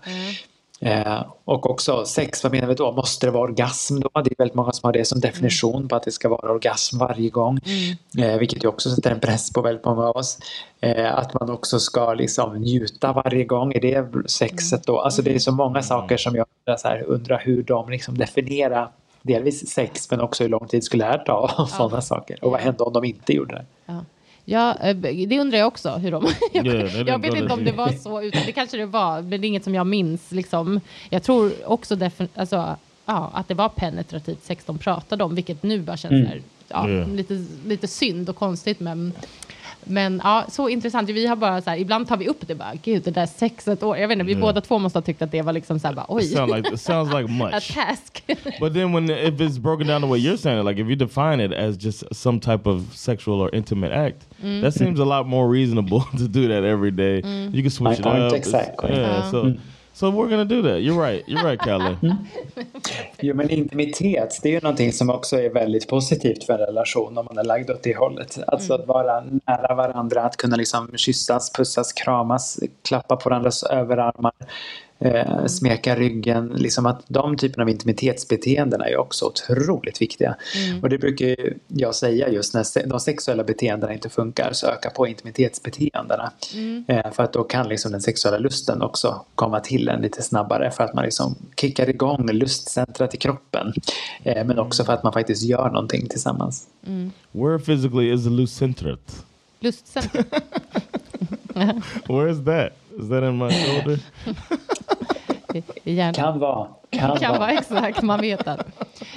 [0.85, 2.91] Eh, och också sex, vad menar vi då?
[2.91, 4.09] Måste det vara orgasm då?
[4.13, 6.97] Det är väldigt många som har det som definition på att det ska vara orgasm
[6.97, 7.59] varje gång.
[8.17, 10.37] Eh, vilket ju också sätter en press på väldigt många av oss.
[10.81, 13.73] Eh, att man också ska liksom njuta varje gång.
[13.73, 14.99] Är det sexet då?
[14.99, 18.17] Alltså det är så många saker som jag undrar, så här, undrar hur de liksom
[18.17, 22.43] definierar delvis sex men också hur lång tid skulle det här ta och sådana saker.
[22.43, 23.65] Och vad hände om de inte gjorde det?
[23.85, 24.01] Ja.
[24.45, 24.95] Ja, eh,
[25.27, 25.89] det undrar jag också.
[25.89, 26.65] Hur de, jag,
[27.07, 29.49] jag vet inte om det var så, utan det kanske det var, men det är
[29.49, 30.31] inget som jag minns.
[30.31, 30.79] Liksom.
[31.09, 31.97] Jag tror också
[32.35, 32.75] alltså,
[33.05, 36.89] ja, att det var penetrativt sex de pratade om, vilket nu bara känns här, ja,
[36.89, 37.09] Yeah.
[37.09, 38.79] lite, lite synd och konstigt.
[38.79, 39.13] Men,
[39.87, 41.09] men ja, så intressant.
[41.09, 43.83] Vi har bara så här, ibland tar vi upp det bara, gud det där sexet
[43.83, 43.97] år.
[43.97, 45.95] Jag vet inte, vi båda två måste ha tyckt att det var liksom så här,
[45.95, 47.73] bara, oj, It, sound like, it sounds like a much.
[47.73, 48.23] task.
[48.59, 50.95] But then when if it's broken down the way you're saying it, like if you
[50.95, 54.61] define it as just some type of sexual or intimate act, Mm.
[54.61, 57.15] that seems a lot more reasonable to do that every day.
[57.53, 58.33] You can switch My it up.
[58.33, 58.91] Exactly.
[58.91, 59.53] Yeah, so
[59.95, 60.81] so we're gonna do that.
[60.81, 61.23] You're right.
[61.27, 61.97] You're right, Kalle.
[63.19, 67.17] Jo, men intimitet, det är ju någonting som också är väldigt positivt för en relation
[67.17, 68.39] om man är lagd åt det hållet.
[68.47, 74.31] Alltså att vara nära varandra, att kunna liksom kyssas, pussas, kramas, klappa på varandras överarmar.
[74.99, 76.47] Eh, smeka ryggen.
[76.47, 80.35] Liksom att de typerna av intimitetsbeteenden är ju också otroligt viktiga.
[80.55, 80.83] Mm.
[80.83, 81.35] Och det brukar
[81.67, 86.31] jag säga just när de sexuella beteendena inte funkar, så öka på intimitetsbeteendena.
[86.53, 86.85] Mm.
[86.87, 90.71] Eh, för att då kan liksom den sexuella lusten också komma till en lite snabbare
[90.71, 93.73] för att man liksom kickar igång lustcentrat i kroppen.
[94.23, 96.67] Eh, men också för att man faktiskt gör någonting tillsammans.
[96.87, 97.11] Mm.
[97.31, 99.25] Where physically is the lustcentrat?
[99.59, 100.25] Lustcentrat?
[102.07, 102.71] Where is that?
[102.99, 103.99] Is that in my shoulder?
[106.15, 106.67] Kan vara.
[106.89, 107.51] Kan, kan vara.
[107.51, 108.67] exakt, man vet att.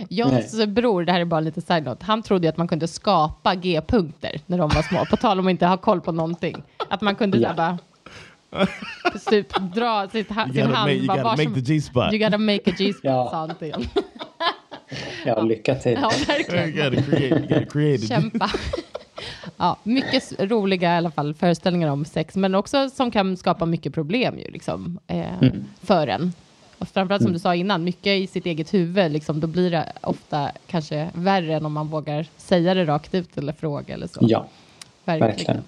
[0.09, 0.67] Johns Nej.
[0.67, 4.41] bror, det här är bara lite side note, han trodde att man kunde skapa G-punkter
[4.47, 6.63] när de var små, på tal om att inte ha koll på någonting.
[6.89, 7.55] Att man kunde ja.
[7.55, 7.79] bara
[9.31, 10.91] typ dra sitt, ha, sin hand.
[10.91, 12.13] You gotta make the G-spot.
[12.13, 13.29] You gotta make a G-spot, ja.
[13.31, 13.75] sa han till
[15.25, 15.99] Ja, lycka till.
[16.03, 17.67] Ja, verkligen.
[17.67, 18.51] create Kämpa.
[19.57, 23.95] Ja, mycket roliga i alla fall föreställningar om sex, men också som kan skapa mycket
[23.95, 25.65] problem ju, liksom, eh, mm.
[25.83, 26.33] för en.
[26.79, 27.33] Och framförallt som mm.
[27.33, 31.55] du sa innan, mycket i sitt eget huvud, liksom, då blir det ofta kanske värre
[31.55, 34.21] än om man vågar säga det rakt ut eller fråga eller så.
[34.23, 34.49] Ja,
[35.05, 35.37] verkligen.
[35.37, 35.63] verkligen.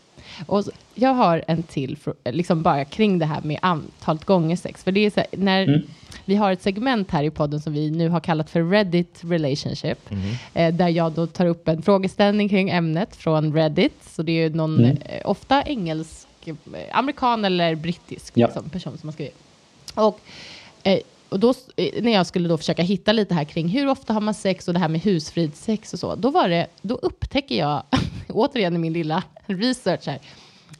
[0.47, 0.64] Och
[0.95, 4.85] jag har en till, liksom bara kring det här med antalet gånger sex.
[4.85, 5.81] För det är så här, när mm.
[6.24, 10.11] vi har ett segment här i podden som vi nu har kallat för Reddit Relationship,
[10.11, 10.35] mm.
[10.55, 14.05] eh, där jag då tar upp en frågeställning kring ämnet från Reddit.
[14.11, 14.97] Så det är någon, mm.
[14.97, 16.55] eh, ofta engelsk, eh,
[16.93, 18.47] amerikan eller brittisk ja.
[18.47, 19.37] liksom, person som har skrivit.
[19.95, 20.20] Och
[20.83, 20.99] eh,
[21.31, 24.20] och då, eh, när jag skulle då försöka hitta lite här kring hur ofta har
[24.20, 27.83] man sex och det här med husfridssex och så, då, var det, då upptäcker jag,
[28.35, 30.18] återigen i min lilla research här,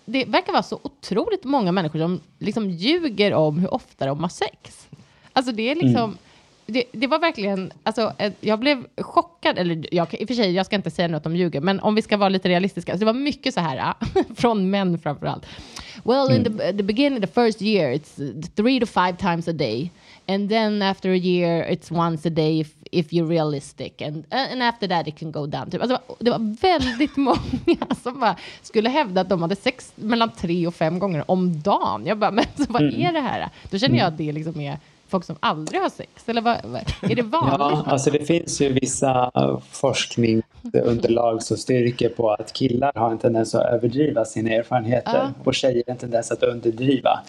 [0.05, 4.28] det verkar vara så otroligt många människor som liksom ljuger om hur ofta de har
[4.28, 4.88] sex.
[5.32, 6.18] Alltså det är liksom, mm.
[6.66, 10.66] det, det, var verkligen, alltså jag blev chockad, eller jag, i och för sig, jag
[10.66, 13.12] ska inte säga något om ljuger, men om vi ska vara lite realistiska, alltså det
[13.12, 13.94] var mycket så här,
[14.36, 15.46] från män framför allt.
[16.05, 16.36] Well, mm.
[16.36, 18.16] in the, the beginning, the first year, it's
[18.57, 19.90] three to five times a day.
[20.31, 24.53] And then after a year it's once a day if, if you're realistic and, uh,
[24.53, 25.70] and after that it can go down.
[25.70, 25.83] Typ.
[25.83, 30.66] Alltså, det var väldigt många som bara skulle hävda att de hade sex mellan tre
[30.66, 32.07] och fem gånger om dagen.
[32.07, 33.01] Jag bara, men så, vad mm.
[33.01, 33.49] är det här?
[33.70, 34.78] Då känner jag att det liksom är
[35.11, 36.11] folk som aldrig har sex?
[36.26, 36.56] Eller vad,
[37.02, 37.56] är det vanligt?
[37.58, 39.30] Ja, alltså det finns ju vissa
[39.70, 45.44] forskningsunderlag som styrker på att killar har en tendens att överdriva sina erfarenheter ja.
[45.44, 47.20] och tjejer en tendens att underdriva.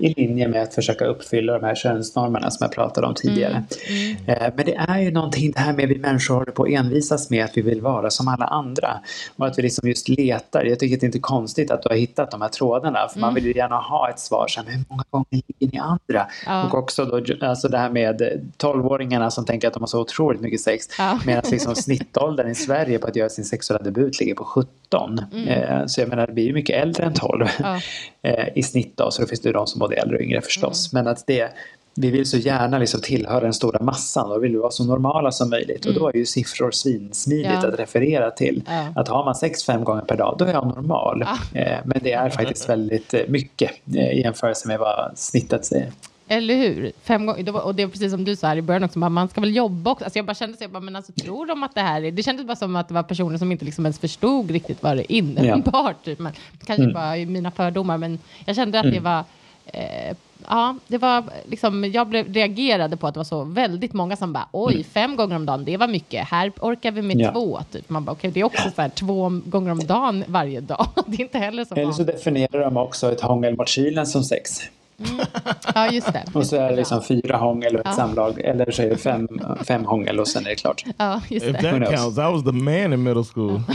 [0.00, 3.64] I linje med att försöka uppfylla de här könsnormerna som jag pratade om tidigare.
[3.88, 4.16] Mm.
[4.26, 4.42] Mm.
[4.42, 6.68] Eh, men det är ju någonting det här med att vi människor håller på att
[6.68, 9.00] envisas med att vi vill vara som alla andra.
[9.36, 10.64] Och att vi liksom just letar.
[10.64, 13.08] Jag tycker att det är inte konstigt att du har hittat de här trådarna.
[13.08, 13.26] För mm.
[13.26, 16.26] man vill ju gärna ha ett svar som hur många gånger ligger ni andra?
[16.46, 16.64] Ja.
[16.64, 18.22] Och också då alltså det här med
[18.58, 20.86] 12-åringarna som tänker att de har så otroligt mycket sex.
[20.98, 21.18] Ja.
[21.26, 25.20] Medan liksom snittåldern i Sverige på att göra sin sexuella debut ligger på 17.
[25.32, 25.48] Mm.
[25.48, 27.80] Eh, så jag menar, det blir ju mycket äldre än 12 ja.
[28.22, 30.40] eh, i snitt då, så då finns det ju de som både äldre och yngre
[30.40, 30.92] förstås.
[30.92, 31.04] Mm.
[31.04, 31.50] Men att det,
[31.94, 35.50] vi vill så gärna liksom tillhöra den stora massan och vill vara så normala som
[35.50, 35.86] möjligt.
[35.86, 35.96] Mm.
[35.96, 37.68] Och då är ju siffror svinsmidigt ja.
[37.68, 38.62] att referera till.
[38.66, 38.86] Ja.
[38.96, 41.24] Att har man sex fem gånger per dag, då är jag normal.
[41.26, 41.60] Ja.
[41.60, 45.92] Eh, men det är faktiskt väldigt mycket i jämförelse med vad snittet säger.
[46.32, 46.92] Eller hur?
[47.02, 47.66] Fem gånger.
[47.66, 49.90] Och det är precis som du sa här i början också, man ska väl jobba
[49.90, 50.04] också.
[50.04, 52.12] Alltså jag bara kände så, jag bara, men alltså tror de att det här är...
[52.12, 54.96] Det kändes bara som att det var personer som inte liksom ens förstod riktigt vad
[54.96, 55.84] det innebar.
[55.88, 55.94] Ja.
[56.04, 56.18] Typ.
[56.18, 56.32] Men,
[56.66, 56.94] kanske mm.
[56.94, 58.94] bara mina fördomar, men jag kände att mm.
[58.94, 59.24] det var...
[59.66, 60.16] Eh,
[60.48, 64.32] ja, det var liksom, jag blev, reagerade på att det var så väldigt många som
[64.32, 64.84] bara, oj, mm.
[64.84, 66.28] fem gånger om dagen, det var mycket.
[66.28, 67.32] Här orkar vi med ja.
[67.32, 67.60] två.
[67.72, 67.90] Typ.
[67.90, 70.86] Man bara, okay, det är också så här, två gånger om dagen varje dag.
[71.06, 74.24] det är inte heller så Eller så definierar de också ett hångel mot kylen som
[74.24, 74.60] sex.
[75.00, 75.26] Mm.
[75.74, 76.24] Ja, just det.
[76.32, 77.92] och så är det liksom fyra hångel och ett ja.
[77.92, 78.40] samlag.
[78.40, 79.28] Eller så är det fem,
[79.64, 80.84] fem hångel och sen är det klart.
[80.96, 83.62] Ja, just If that counts, I was the man in middle school.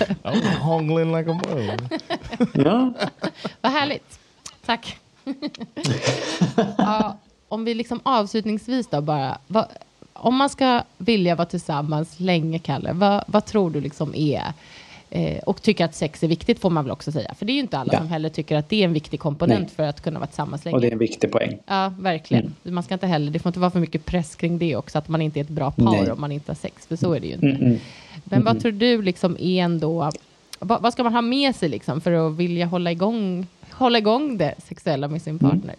[0.00, 1.78] I was hångling like a mother.
[2.52, 2.92] ja.
[3.60, 4.18] Vad härligt.
[4.66, 4.96] Tack.
[6.78, 7.18] ja,
[7.48, 9.38] om vi liksom avslutningsvis då bara.
[9.46, 9.66] Vad,
[10.12, 14.52] om man ska vilja vara tillsammans länge, Kalle, vad, vad tror du liksom är
[15.10, 17.34] Eh, och tycker att sex är viktigt får man väl också säga.
[17.34, 17.98] För det är ju inte alla ja.
[17.98, 19.70] som heller tycker att det är en viktig komponent Nej.
[19.76, 20.74] för att kunna vara tillsammans länge.
[20.74, 21.58] Och det är en viktig poäng.
[21.66, 22.54] Ja, verkligen.
[22.64, 22.74] Mm.
[22.74, 25.08] Man ska inte heller, det får inte vara för mycket press kring det också, att
[25.08, 26.10] man inte är ett bra par Nej.
[26.10, 27.46] om man inte har sex, för så är det ju inte.
[27.46, 27.78] Mm, mm.
[28.24, 30.10] Men vad tror du liksom är ändå,
[30.58, 34.38] vad, vad, ska man ha med sig liksom för att vilja hålla igång, hålla igång
[34.38, 35.70] det sexuella med sin mm.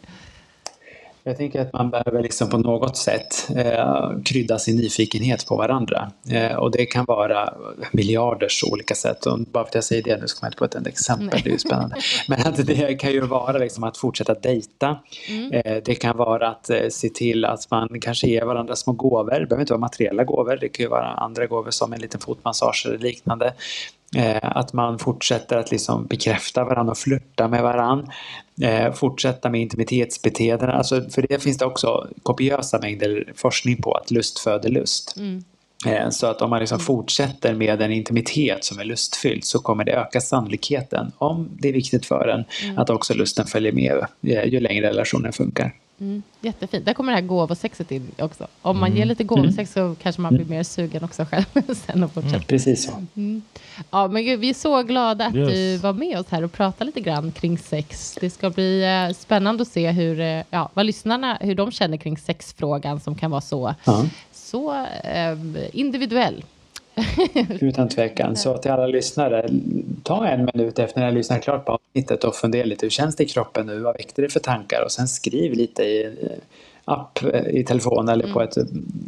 [1.30, 6.12] Jag tänker att man behöver liksom på något sätt eh, krydda sin nyfikenhet på varandra.
[6.30, 7.54] Eh, och det kan vara
[7.92, 9.26] miljarders olika sätt.
[9.26, 11.42] Och bara för att jag säger det nu ska man inte på ett exempel, Nej.
[11.44, 11.96] det är ju spännande.
[12.28, 15.00] Men att det kan ju vara liksom att fortsätta dejta.
[15.30, 15.52] Mm.
[15.52, 19.40] Eh, det kan vara att eh, se till att man kanske ger varandra små gåvor.
[19.40, 22.20] Det behöver inte vara materiella gåvor, det kan ju vara andra gåvor som en liten
[22.20, 23.54] fotmassage eller liknande.
[24.16, 28.14] Eh, att man fortsätter att liksom bekräfta varandra och flirta med varandra.
[28.62, 30.70] Eh, fortsätta med intimitetsbeteenden.
[30.70, 35.18] Alltså, för det finns det också kopiösa mängder forskning på att lust föder lust.
[35.18, 35.44] Mm.
[35.86, 39.84] Eh, så att om man liksom fortsätter med en intimitet som är lustfylld så kommer
[39.84, 42.78] det öka sannolikheten, om det är viktigt för en, Mm.
[42.78, 45.74] att också lusten följer med ju längre relationen funkar.
[46.02, 46.86] Mm, jättefint.
[46.86, 48.48] Där kommer det här gåvosexet in också.
[48.62, 51.46] Om man ger lite gåvosex så kanske man blir mer sugen också själv
[51.86, 52.40] sen och fortsätter.
[52.40, 52.92] Precis så.
[53.92, 55.50] Ja, men gud, vi är så glada att Yes.
[55.50, 58.18] du var med oss här och pratade lite grann kring sex.
[58.22, 61.98] Det ska bli eh, spännande att se hur, eh, ja, vad lyssnarna, hur de känner
[61.98, 63.76] kring sexfrågan som kan vara så,
[64.34, 64.74] så
[65.04, 65.38] eh,
[65.74, 66.44] individuell.
[67.62, 68.36] Utan tvekan.
[68.36, 69.50] Så till alla lyssnare,
[70.04, 72.86] ta en minut efter när jag lyssnar klart på avsnittet och fundera lite.
[72.86, 73.80] Hur känns det i kroppen nu?
[73.80, 74.84] Vad väckte det för tankar?
[74.86, 76.38] Och sen skriv lite i eh,
[76.86, 78.64] app eh, i telefon eller på ett eh,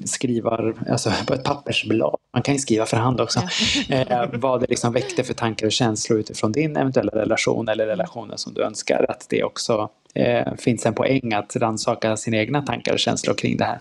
[0.06, 2.16] skrivar, alltså på ett pappersblad.
[2.34, 3.40] Man kan ju skriva för hand också.
[3.90, 8.38] Eh, vad det liksom väckte för tankar och känslor utifrån din eventuella relation eller relationen
[8.38, 9.06] som du önskar.
[9.10, 13.58] Att det också eh, finns en poäng att rannsaka sina egna tankar och känslor kring
[13.58, 13.80] det här.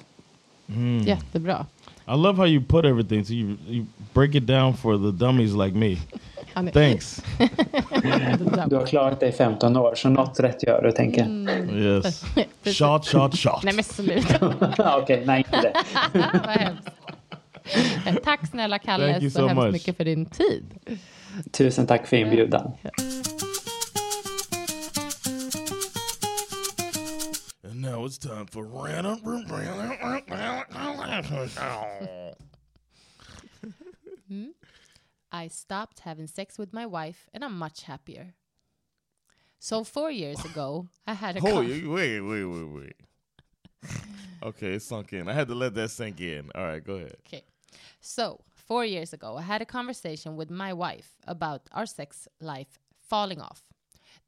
[1.06, 1.66] Jättebra.
[2.10, 3.24] I love how you put everything.
[3.24, 5.96] So you you break it down for the dummies like me.
[6.72, 7.22] Thanks.
[8.68, 11.70] Du har klarat dig i 15 år, så något rätt gör du, tänker jag.
[11.76, 12.24] Yes.
[12.78, 13.62] Shot, shot, shot.
[13.62, 15.72] Nej men sluta, Okej, nej inte det.
[16.12, 16.88] vad hemskt.
[18.24, 19.72] Tack snälla Kalle Thank you så, so hemskt much.
[19.72, 20.64] mycket för din tid.
[21.52, 22.72] Tusen tack för inbjudan.
[27.70, 28.64] And now it's time for
[35.32, 38.34] I stopped having sex with my wife and I'm much happier.
[39.58, 42.96] So four years ago, I had a Oh, wait, wait, wait, wait.
[44.42, 45.28] Okay, it sunk in.
[45.28, 46.50] I had to let that sink in.
[46.54, 47.16] All right, go ahead.
[47.26, 47.44] Okay.
[48.00, 52.78] So, four years ago, I had a conversation with my wife about our sex life
[52.98, 53.62] falling off.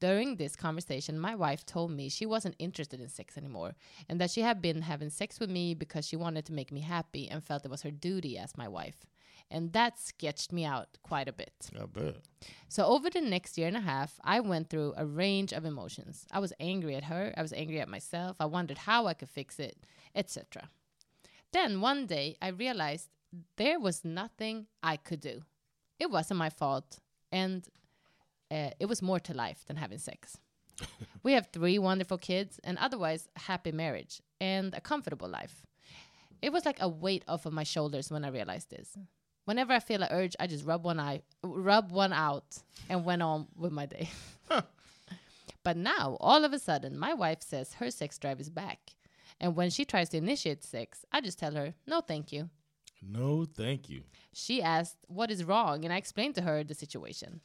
[0.02, 3.76] During this conversation, my wife told me she wasn't interested in sex anymore
[4.08, 6.80] and that she had been having sex with me because she wanted to make me
[6.80, 9.06] happy and felt it was her duty as my wife.
[9.48, 11.70] And that sketched me out quite a bit.
[11.80, 12.16] I bet.
[12.68, 16.26] So over the next year and a half, I went through a range of emotions.
[16.32, 19.30] I was angry at her, I was angry at myself, I wondered how I could
[19.30, 19.76] fix it,
[20.16, 20.68] etc.
[21.52, 23.08] Then one day I realized
[23.56, 25.42] there was nothing I could do.
[26.00, 26.98] It wasn't my fault
[27.30, 27.68] and
[28.52, 30.36] uh, it was more to life than having sex.
[31.22, 35.62] we have three wonderful kids and otherwise happy marriage and a comfortable life.
[36.42, 38.96] It was like a weight off of my shoulders when I realized this.
[39.44, 43.22] Whenever I feel an urge, I just rub one eye, rub one out, and went
[43.22, 44.08] on with my day.
[45.64, 48.90] but now, all of a sudden, my wife says her sex drive is back,
[49.40, 52.50] and when she tries to initiate sex, I just tell her, "No, thank you."
[53.02, 54.02] No, thank you.
[54.32, 57.40] She asked what is wrong, and I explained to her the situation.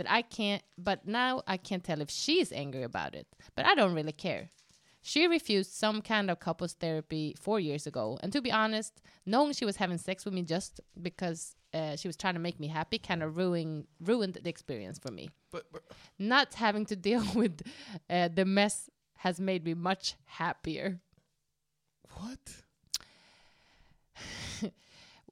[0.00, 3.26] That I can't, but now I can't tell if she's angry about it.
[3.54, 4.48] But I don't really care.
[5.02, 9.52] She refused some kind of couples therapy four years ago, and to be honest, knowing
[9.52, 12.68] she was having sex with me just because uh, she was trying to make me
[12.68, 15.28] happy kind of ruined ruined the experience for me.
[15.52, 15.82] But, but
[16.18, 17.60] Not having to deal with
[18.08, 18.88] uh, the mess
[19.18, 21.00] has made me much happier.
[22.14, 22.38] what?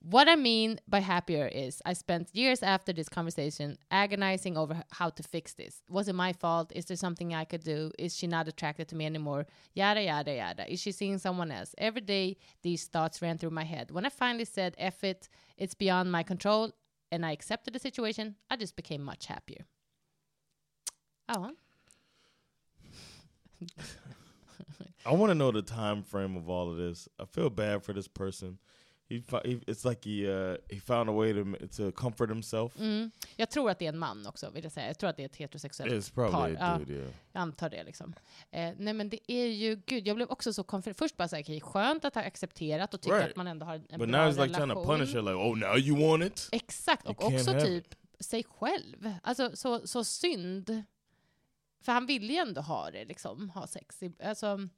[0.01, 5.11] What I mean by happier is I spent years after this conversation agonizing over how
[5.11, 5.83] to fix this.
[5.89, 6.73] Was it my fault?
[6.75, 7.91] Is there something I could do?
[7.99, 9.47] Is she not attracted to me anymore?
[9.75, 10.73] Yada, yada, yada.
[10.73, 11.75] Is she seeing someone else?
[11.79, 13.91] Every day, these thoughts ran through my head.
[13.91, 16.71] When I finally said, F it, it's beyond my control,
[17.11, 19.65] and I accepted the situation, I just became much happier.
[21.31, 21.51] Oh, ja.
[25.07, 27.09] I want to know the time frame of all of this.
[27.19, 28.59] I feel bad for this person.
[29.11, 32.77] He, he it's like he uh, he found a way to to comfort himself.
[32.79, 33.11] Mm.
[33.37, 34.87] Jag tror att det är en man också, vill jag säga.
[34.87, 36.65] Jag tror att det är ett heterosexuellt It's probably par.
[36.65, 36.85] a Ja.
[36.85, 37.13] dude, yeah.
[37.33, 38.15] Jag antar det liksom.
[38.51, 40.99] Eh, nej men det är ju, gud jag blev också så konflikt.
[40.99, 43.31] Först bara såhär, okej skönt att ha accepterat och tycka Right.
[43.31, 44.69] att man ändå har en But bra now he's like relation.
[44.69, 46.49] trying to punish her, like, oh, now you want it?
[46.53, 49.13] Exakt, You och också typ sig själv.
[49.23, 50.83] Alltså så, så synd.
[51.81, 54.03] För han ville ju ändå ha det, liksom, ha sex.
[54.03, 54.69] I- Alltså,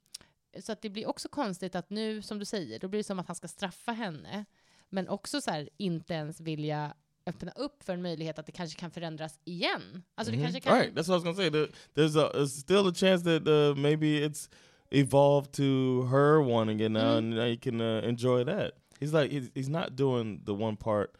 [0.59, 3.19] så att det blir också konstigt att nu, som du säger, då blir det som
[3.19, 4.45] att han ska straffa henne.
[4.89, 6.93] Men också så här, inte ens vilja
[7.25, 10.03] öppna upp för en möjlighet att det kanske kan förändras igen.
[10.15, 10.77] Alltså det kanske kan...
[10.77, 11.49] Right, that's what I was gonna say.
[11.49, 14.49] There, there's a there's still a chance that uh, maybe it's
[14.89, 17.17] evolved to her wanting it now, Mhm.
[17.17, 18.71] and now you can uh, enjoy that.
[18.99, 21.15] He's like he's, he's not doing the one part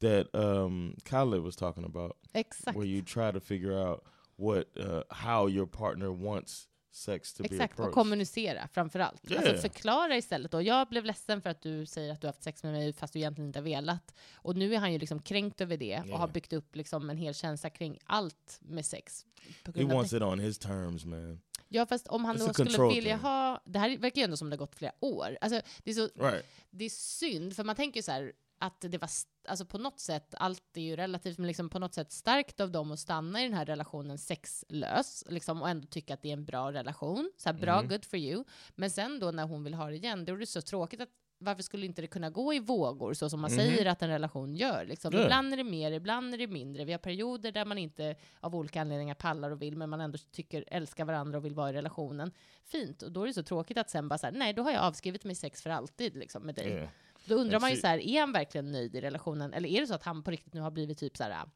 [0.00, 2.76] that um, Khaled was talking about, Exakt.
[2.76, 4.04] where you try to figure out
[4.36, 7.94] what uh, how your partner wants sex to be Exakt, och approached.
[7.94, 9.30] kommunicera framför allt.
[9.30, 9.42] Yeah.
[9.50, 10.62] Alltså förklara istället då.
[10.62, 13.12] Jag blev ledsen för att du säger att du har haft sex med mig fast
[13.12, 14.14] du egentligen inte har velat.
[14.34, 16.20] Och nu är han ju liksom kränkt över det och Yeah.
[16.20, 19.26] har byggt upp liksom en hel känsla kring allt med sex.
[19.74, 21.40] He wants it on his terms, man.
[21.68, 23.22] Ja, fast om han It's då skulle vilja thing.
[23.24, 23.60] ha...
[23.64, 25.38] Det här verkar ju ändå som det har gått flera år.
[25.40, 26.46] Alltså, det, är så, Right.
[26.70, 29.10] det är synd, för man tänker så här att det var,
[29.48, 32.70] alltså på något sätt, allt är ju relativt, men liksom på något sätt starkt av
[32.70, 36.32] dem att stanna i den här relationen sexlös, liksom, och ändå tycka att det är
[36.32, 37.32] en bra relation.
[37.36, 38.44] Så här, bra, good for you.
[38.74, 41.08] Men sen då när hon vill ha det igen, då är det så tråkigt att
[41.38, 44.56] varför skulle inte det kunna gå i vågor, så som man säger att en relation
[44.56, 44.84] gör?
[44.84, 45.14] Liksom.
[45.14, 45.22] Ja.
[45.22, 46.84] Ibland är det mer, ibland är det mindre.
[46.84, 50.18] Vi har perioder där man inte av olika anledningar pallar och vill, men man ändå
[50.32, 52.32] tycker, älskar varandra och vill vara i relationen.
[52.64, 54.72] Fint, och då är det så tråkigt att sen bara så här, nej, då har
[54.72, 56.90] jag avskrivit mig sex för alltid liksom, med dig.
[57.26, 59.52] Då undrar man ju så här, är han verkligen nöjd i relationen?
[59.52, 61.46] Eller är det så att han på riktigt nu har blivit typ så här,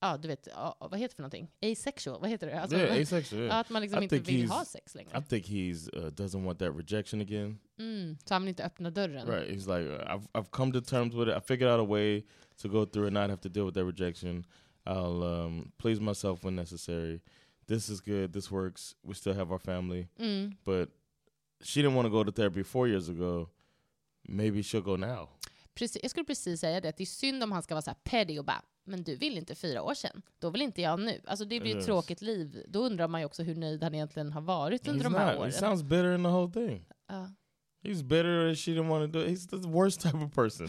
[0.00, 0.48] ja, du vet,
[0.78, 1.50] vad heter det för någonting?
[1.62, 2.60] Asexual, vad heter det?
[2.60, 3.42] Alltså, Yeah, asexual.
[3.42, 3.58] Yeah.
[3.58, 5.18] Att man liksom I inte vill ha sex längre.
[5.18, 7.58] I think he's uh, doesn't want that rejection again.
[7.78, 9.26] Mm, så han vill inte öppna dörren.
[9.26, 9.50] Right.
[9.50, 11.36] He's like, uh, I've I've come to terms with it.
[11.36, 12.22] I figured out a way
[12.62, 14.44] to go through and not have to deal with that rejection.
[14.84, 17.20] I'll um, please myself when necessary.
[17.66, 18.32] This is good.
[18.32, 18.94] This works.
[19.04, 20.08] We still have our family.
[20.18, 20.56] Mm.
[20.64, 20.88] But
[21.62, 23.48] she didn't want to go to therapy four years ago.
[24.22, 25.28] Maybe she'll go now.
[25.74, 27.90] Precis, jag skulle precis säga det, att det är synd om han ska vara så
[27.90, 31.00] här petty och bara, men du vill inte fyra år sedan, då vill inte jag
[31.00, 31.20] nu.
[31.26, 32.64] Alltså det blir ett tråkigt liv.
[32.68, 35.32] Då undrar man ju också hur nöjd han egentligen har varit under He's de här
[35.32, 35.40] not.
[35.40, 35.52] åren.
[35.52, 36.84] He sounds bitter in the whole thing.
[37.08, 37.30] Ja.
[37.82, 39.30] He's bitter and she didn't want to do it.
[39.30, 40.68] He's the worst type of person.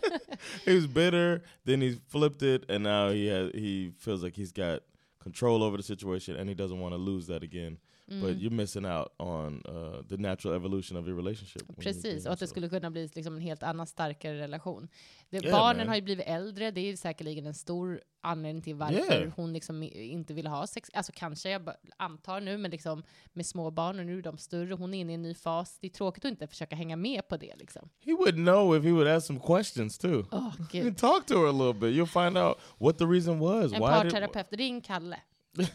[0.64, 4.52] he was bitter, then he flipped it, and now he has, he feels like he's
[4.52, 4.80] got
[5.24, 7.78] control over the situation and he doesn't want to lose that again.
[8.10, 8.20] Mm.
[8.20, 11.76] But you're missing out on uh, the natural evolution of your relationship.
[11.76, 14.88] Precis, och att det skulle kunna bli liksom en helt annan starkare relation.
[15.30, 15.88] Det, Yeah, barnen man.
[15.88, 19.32] har ju blivit äldre, det är säkerligen en stor anledning till varför Yeah.
[19.36, 20.90] hon liksom inte vill ha sex.
[20.94, 23.02] Alltså kanske, jag antar nu, men liksom
[23.32, 25.78] med små barn och nu är de större, hon är inne i en ny fas.
[25.80, 27.88] Det är tråkigt att inte försöka hänga med på det liksom.
[28.04, 30.24] He would know if he would ask some questions too.
[30.72, 31.96] Can talk to her a little bit.
[31.96, 33.72] You'll find out what the reason was.
[33.72, 35.20] En parterapeut, ring Kalle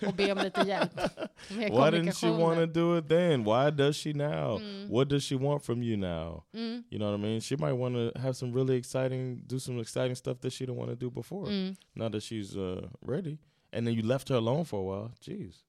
[0.07, 0.91] och be om lite hjälp
[1.49, 3.43] why didn't she want to do it then?
[3.43, 4.57] Why does she now?
[4.57, 4.89] Mm.
[4.89, 6.43] What does she want from you now?
[6.53, 7.39] You know what I mean?
[7.39, 10.77] She might want to have some really exciting, do some exciting stuff that she didn't
[10.77, 11.45] want to do before.
[11.45, 11.75] Mm.
[11.95, 13.39] Now that she's uh, ready,
[13.71, 15.11] and then you left her alone for a while.
[15.21, 15.63] Jeez.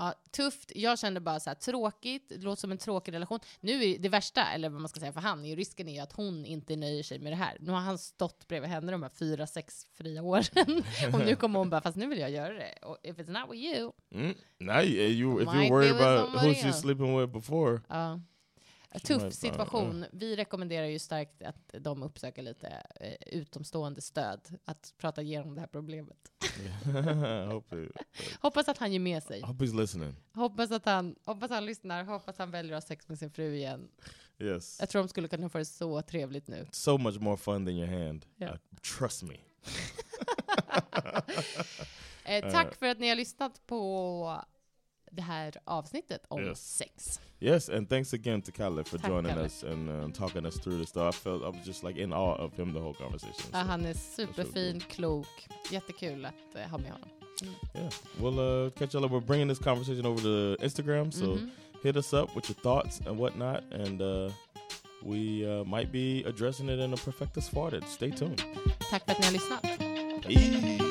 [0.00, 0.72] Ja, tufft.
[0.74, 3.38] Jag kände bara så här, tråkigt, det låter som en tråkig relation.
[3.60, 5.98] Nu är det värsta, eller vad man ska säga för han, är risken är ju
[6.00, 7.56] att hon inte nöjer sig med det här.
[7.60, 10.44] Nu har han stått bredvid henne de här fyra, sex fria åren.
[11.14, 12.74] och nu kommer hon bara, fast nu vill jag göra det.
[12.82, 13.92] Och if it's not with you.
[14.14, 14.34] Mm.
[14.58, 18.20] Now you, you if you're worried about who she's sleeping with before, Ja.
[18.98, 20.04] Tuff situation.
[20.12, 25.60] Vi rekommenderar ju starkt att de uppsöker lite eh, utomstående stöd, att prata igenom det
[25.60, 26.18] här problemet.
[28.40, 29.42] Hoppas att han ger med sig.
[30.34, 33.56] Hoppas att han, hoppas han lyssnar, hoppas han väljer att ha sex med sin fru
[33.56, 33.88] igen.
[34.38, 34.76] Yes.
[34.80, 36.66] Jag tror de skulle kunna få det så trevligt nu.
[36.72, 38.26] so much more fun than your hand.
[38.38, 38.54] Yeah.
[38.54, 38.58] Uh,
[38.98, 39.36] trust me.
[42.24, 44.44] Eh, tack för att ni har lyssnat på
[45.10, 46.76] det här avsnittet om Yes.
[46.76, 47.20] sex.
[47.40, 49.46] Yes, and thanks again to Khaled for Tack, joining Kalle.
[49.46, 50.96] us and uh, talking us through this.
[50.96, 53.50] I felt I was just like in awe of him the whole conversation.
[53.52, 55.26] Ja, So, han är superfin, klok.
[55.70, 57.08] Jättekul att eh, ha med honom.
[57.74, 57.90] yeah,
[58.20, 59.08] we'll uh, catch y'all.
[59.08, 61.48] We're bringing this conversation over to Instagram, so Mm-hmm.
[61.82, 64.30] hit us up with your thoughts and whatnot, and uh,
[65.02, 67.84] we uh, might be addressing it in a Perfectus Farted.
[67.88, 68.42] Stay tuned.
[68.90, 69.64] Tack för att ni har lyssnat.
[70.26, 70.89] Hey.